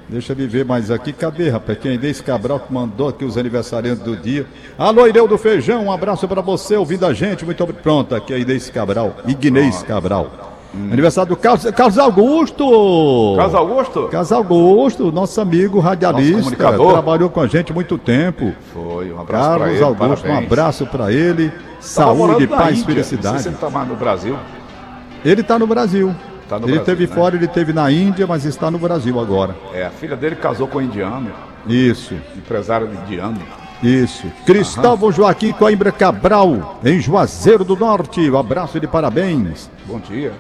Deixa 0.09 0.33
eu 0.33 0.49
ver 0.49 0.65
mais 0.65 0.91
aqui. 0.91 1.13
Cadê, 1.13 1.51
rapaz? 1.51 1.79
Quem 1.79 1.93
é 1.93 1.95
Inês 1.95 2.21
Cabral 2.21 2.61
que 2.61 2.73
mandou 2.73 3.09
aqui 3.09 3.25
os 3.25 3.37
aniversariantes 3.37 4.03
do 4.03 4.17
dia. 4.17 4.47
Alô, 4.79 5.07
Ireu 5.07 5.29
do 5.29 5.37
Feijão, 5.37 5.85
um 5.85 5.93
abraço 5.93 6.27
para 6.27 6.41
você, 6.41 6.77
ouvindo 6.77 7.05
a 7.05 7.13
gente. 7.13 7.45
Muito 7.45 7.63
obrigado. 7.63 7.83
Pronto, 7.83 8.15
aqui 8.15 8.33
é 8.33 8.39
Inês 8.39 8.71
Cabral. 8.71 9.15
Ignez 9.27 9.83
Cabral. 9.83 10.55
Aniversário 10.75 11.31
do 11.31 11.37
Carlos, 11.37 11.65
Carlos 11.71 11.99
Augusto. 11.99 13.35
Carlos 13.37 13.55
Augusto? 13.55 14.09
Carlos 14.09 14.33
Augusto, 14.33 15.13
nosso 15.13 15.41
amigo 15.41 15.81
radialista, 15.81 16.63
Nosso 16.71 16.93
trabalhou 16.93 17.31
com 17.31 17.41
a 17.41 17.47
gente 17.47 17.73
muito 17.73 17.97
tempo. 17.97 18.53
Foi, 18.73 19.11
um 19.11 19.21
abraço 19.21 19.49
pra 19.49 19.59
Carlos 19.59 19.75
ele. 19.75 19.85
Augusto, 19.85 20.29
um 20.29 20.39
abraço 20.39 20.87
para 20.87 21.13
ele. 21.13 21.53
Saúde, 21.81 22.47
paz, 22.47 22.79
Índia. 22.79 22.87
Felicidade. 22.87 23.43
se 23.43 23.49
ele 23.49 23.57
tá 23.57 23.71
mais 23.71 23.89
no 23.89 23.97
Brasil. 23.97 24.37
Ele 25.25 25.41
está 25.41 25.59
no 25.59 25.67
Brasil. 25.67 26.15
Tá 26.49 26.57
ele 26.57 26.67
Brasil, 26.67 26.85
teve 26.85 27.07
né? 27.07 27.15
fora, 27.15 27.37
ele 27.37 27.47
teve 27.47 27.73
na 27.73 27.91
Índia, 27.91 28.27
mas 28.27 28.45
está 28.45 28.71
no 28.71 28.79
Brasil 28.79 29.21
agora. 29.21 29.55
É, 29.75 29.85
a 29.87 29.91
filha 29.91 30.17
dele 30.17 30.37
casou 30.37 30.67
com 30.67 30.79
um 30.79 30.83
indiano, 30.83 31.31
Isso, 31.67 32.15
empresário 32.37 32.87
de 32.89 32.97
indiano. 32.97 33.39
isso. 33.83 34.27
Cristóvão 34.47 35.13
Joaquim 35.13 35.53
Coimbra 35.53 35.93
Cabral, 35.93 36.81
em 36.85 36.99
Juazeiro 37.01 37.65
do 37.65 37.77
Norte. 37.77 38.31
Um 38.31 38.39
abraço 38.39 38.81
de 38.81 38.87
parabéns. 38.87 39.71
Bom 39.87 39.99
dia. 40.01 40.33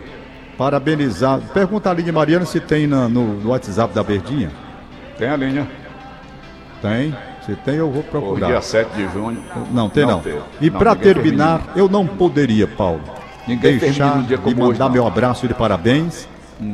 Parabenizar. 0.57 1.41
Pergunta 1.55 1.91
ali 1.91 2.03
de 2.03 2.11
Mariana 2.11 2.45
se 2.47 2.59
tem 2.59 2.87
na- 2.87 3.09
no, 3.09 3.35
no 3.35 3.51
WhatsApp 3.51 3.95
da 3.95 4.03
Verdinha. 4.03 4.51
Tem 5.19 5.29
a 5.29 5.37
linha. 5.37 5.69
Tem. 6.83 7.15
Se 7.45 7.55
tem, 7.57 7.77
eu 7.77 7.91
vou 7.91 8.01
O 8.01 8.05
procurar. 8.05 8.47
dia 8.49 8.61
7 8.61 8.91
de 8.95 9.09
junho. 9.13 9.43
Não, 9.71 9.89
tem 9.89 10.05
não. 10.07 10.21
teve. 10.21 10.39
E 10.61 10.69
Não, 10.71 10.79
para 10.79 10.95
terminar, 10.95 11.59
termina. 11.59 11.79
eu 11.79 11.89
não 11.89 12.07
poderia, 12.07 12.67
Paulo, 12.67 13.01
Ninguém 13.49 13.79
deixar 13.79 14.23
de 14.23 14.37
como 14.37 14.57
mandar 14.57 14.67
hoje. 14.69 14.83
Hum. 14.83 14.91
meu 14.91 15.07
abraço 15.07 15.49
de 15.49 15.55
parabéns 15.55 16.29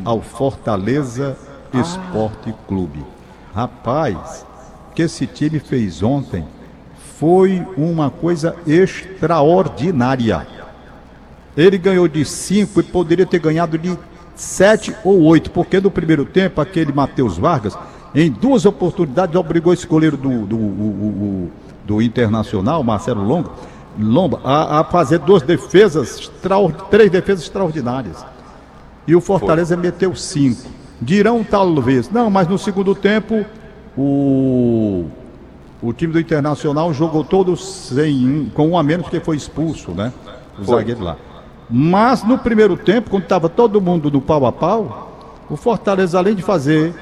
ao 0.05 0.21
Fortaleza 0.21 1.37
Esporte 1.73 2.55
Clube. 2.67 3.05
Rapaz, 3.55 4.45
o 4.91 4.95
que 4.95 5.03
esse 5.03 5.27
time 5.27 5.59
fez 5.61 6.03
ontem 6.03 6.45
foi 7.19 7.65
uma 7.77 8.11
coisa 8.11 8.57
extraordinária. 8.67 10.47
Ele 11.57 11.79
ganhou 11.79 12.09
de 12.09 12.25
5 12.25 12.81
e 12.81 12.83
poderia 12.83 13.25
ter 13.27 13.39
ganhado 13.39 13.79
de 13.79 13.97
7 14.35 14.95
ou 15.05 15.23
8, 15.23 15.51
porque 15.53 15.81
no 15.81 15.91
primeiro 15.91 16.25
tempo, 16.25 16.61
aquele 16.61 16.93
Matheus 16.93 17.39
Vargas, 17.39 17.79
em 18.15 18.31
duas 18.31 18.65
oportunidades, 18.67 19.37
obrigou 19.37 19.73
esse 19.73 19.87
goleiro 19.87 20.17
do, 20.17 20.45
do, 20.47 20.57
o- 20.57 20.59
o- 20.59 21.47
o- 21.47 21.51
do 21.85 22.03
Internacional, 22.03 22.83
Marcelo 22.83 23.23
Longo, 23.23 23.53
Lomba 23.99 24.41
a, 24.45 24.81
a 24.81 24.85
fazer 24.85 25.19
duas 25.19 25.43
defesas, 25.43 26.31
três 26.91 27.11
defesas 27.11 27.45
extraordinárias. 27.45 28.25
E 29.07 29.15
o 29.15 29.21
Fortaleza 29.21 29.75
Foi. 29.75 29.85
meteu 29.85 30.15
cinco. 30.17 30.63
Dirão 31.01 31.45
talvez, 31.45 32.11
não, 32.11 32.31
mas 32.31 32.49
no 32.49 32.59
segundo 32.59 32.95
tempo 32.95 33.45
o, 33.97 35.05
o 35.83 35.93
time 35.93 36.13
do 36.13 36.21
Internacional 36.21 36.93
jogou 36.93 37.23
todo 37.23 37.57
sem 37.57 38.51
com 38.55 38.69
um 38.69 38.79
a 38.79 38.83
menos 38.83 39.09
que 39.09 39.21
foi 39.21 39.37
expulso, 39.37 39.93
né? 39.93 40.13
O 40.59 40.65
Foi. 40.65 40.79
zagueiro 40.79 41.03
lá. 41.03 41.17
Mas 41.69 42.23
no 42.23 42.39
primeiro 42.39 42.77
tempo, 42.77 43.11
quando 43.11 43.25
estava 43.25 43.49
todo 43.49 43.81
mundo 43.81 44.11
no 44.11 44.21
pau 44.21 44.47
a 44.47 44.53
pau, 44.53 45.35
o 45.49 45.57
Fortaleza, 45.57 46.19
além 46.19 46.35
de 46.35 46.43
fazer 46.43 46.95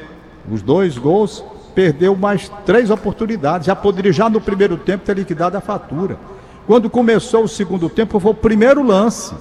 os 0.50 0.62
dois 0.62 0.98
gols, 0.98 1.44
perdeu 1.74 2.16
mais 2.16 2.50
três 2.64 2.90
oportunidades. 2.90 3.66
Já 3.66 3.76
poderia, 3.76 4.12
já 4.12 4.28
no 4.28 4.40
primeiro 4.40 4.76
tempo, 4.76 5.04
ter 5.04 5.16
liquidado 5.16 5.56
a 5.56 5.60
fatura. 5.60 6.16
Quando 6.66 6.88
começou 6.88 7.44
o 7.44 7.48
segundo 7.48 7.88
tempo, 7.88 8.18
foi 8.20 8.30
o 8.30 8.34
primeiro 8.34 8.82
lance. 8.82 9.34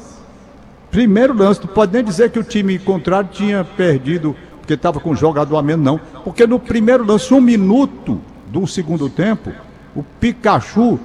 Primeiro 0.90 1.34
lance. 1.34 1.62
Não 1.62 1.68
pode 1.68 1.94
nem 1.94 2.04
dizer 2.04 2.32
que 2.32 2.40
o 2.40 2.44
time 2.44 2.78
contrário 2.80 3.30
tinha 3.32 3.64
perdido 3.64 4.36
porque 4.60 4.74
estava 4.74 5.00
com 5.00 5.16
jogador 5.16 5.58
a 5.58 5.62
menos, 5.62 5.84
não. 5.84 6.00
Porque 6.24 6.46
no 6.48 6.60
primeiro 6.60 7.06
lance, 7.06 7.34
um 7.34 7.42
minuto 7.42 8.22
do 8.48 8.66
segundo 8.68 9.10
tempo, 9.10 9.52
o 9.96 10.04
Pikachu 10.04 11.00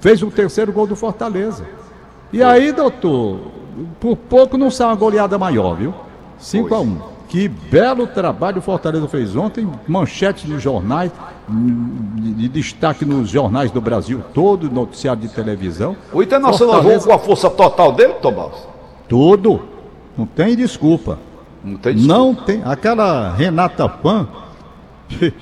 fez 0.00 0.22
o 0.22 0.30
terceiro 0.30 0.72
gol 0.72 0.86
do 0.86 0.96
Fortaleza. 0.96 1.64
E 2.32 2.42
aí, 2.42 2.72
doutor, 2.72 3.40
por 4.00 4.16
pouco 4.16 4.58
não 4.58 4.70
sai 4.70 4.88
uma 4.88 4.96
goleada 4.96 5.38
maior, 5.38 5.76
viu? 5.76 5.94
5 6.38 6.74
a 6.74 6.80
1 6.80 6.82
um. 6.82 7.15
Que 7.28 7.48
belo 7.48 8.06
trabalho 8.06 8.58
o 8.58 8.62
Fortaleza 8.62 9.08
fez 9.08 9.34
ontem, 9.34 9.68
manchete 9.86 10.48
nos 10.48 10.62
jornais, 10.62 11.10
de 11.48 12.48
destaque 12.48 13.04
nos 13.04 13.28
jornais 13.28 13.70
do 13.70 13.80
Brasil 13.80 14.22
todo, 14.32 14.70
noticiário 14.70 15.22
de 15.22 15.28
televisão. 15.28 15.96
O 16.12 16.22
Internacional 16.22 16.76
Fortaleza... 16.76 17.00
jogou 17.00 17.18
com 17.18 17.22
a 17.22 17.26
força 17.26 17.50
total 17.50 17.92
dele, 17.92 18.14
Tomás? 18.14 18.52
Tudo. 19.08 19.60
Não 20.16 20.24
tem 20.24 20.56
desculpa. 20.56 21.18
Não 21.62 21.76
tem 21.76 21.94
desculpa. 21.94 22.14
Não 22.16 22.34
tem. 22.34 22.62
Aquela 22.64 23.34
Renata 23.34 23.88
Pan 23.88 24.28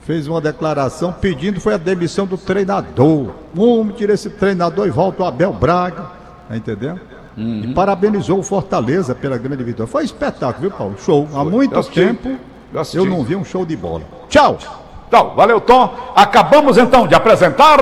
fez 0.00 0.28
uma 0.28 0.40
declaração 0.40 1.12
pedindo 1.12 1.60
foi 1.60 1.74
a 1.74 1.78
demissão 1.78 2.26
do 2.26 2.36
treinador. 2.36 3.30
Vamos 3.54 3.96
tirar 3.96 4.14
esse 4.14 4.28
treinador 4.28 4.86
e 4.86 4.90
volta 4.90 5.22
o 5.22 5.26
Abel 5.26 5.52
Braga. 5.52 6.10
Tá 6.48 6.56
entendendo? 6.56 7.00
Uhum. 7.36 7.62
E 7.64 7.74
parabenizou 7.74 8.38
o 8.38 8.42
Fortaleza 8.42 9.14
pela 9.14 9.38
grande 9.38 9.62
vitória. 9.62 9.90
Foi 9.90 10.04
espetáculo, 10.04 10.68
viu, 10.68 10.70
Paulo? 10.70 10.96
Show. 10.98 11.28
Há 11.34 11.44
muito 11.44 11.74
eu 11.74 11.84
tempo 11.84 12.36
eu, 12.72 13.04
eu 13.04 13.04
não 13.04 13.24
vi 13.24 13.34
um 13.34 13.44
show 13.44 13.66
de 13.66 13.76
bola. 13.76 14.02
Tchau! 14.28 14.58
Tchau, 15.10 15.34
valeu, 15.34 15.60
Tom. 15.60 15.92
Acabamos 16.14 16.78
então 16.78 17.06
de 17.06 17.16
apresentar. 17.16 17.80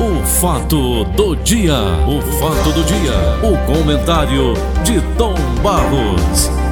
O 0.00 0.24
fato 0.24 1.04
do 1.04 1.36
dia. 1.36 1.74
O 2.08 2.22
fato 2.38 2.72
do 2.72 2.82
dia. 2.84 3.12
O 3.42 3.58
comentário 3.66 4.54
de 4.82 5.02
Tom 5.18 5.34
Barros. 5.62 6.65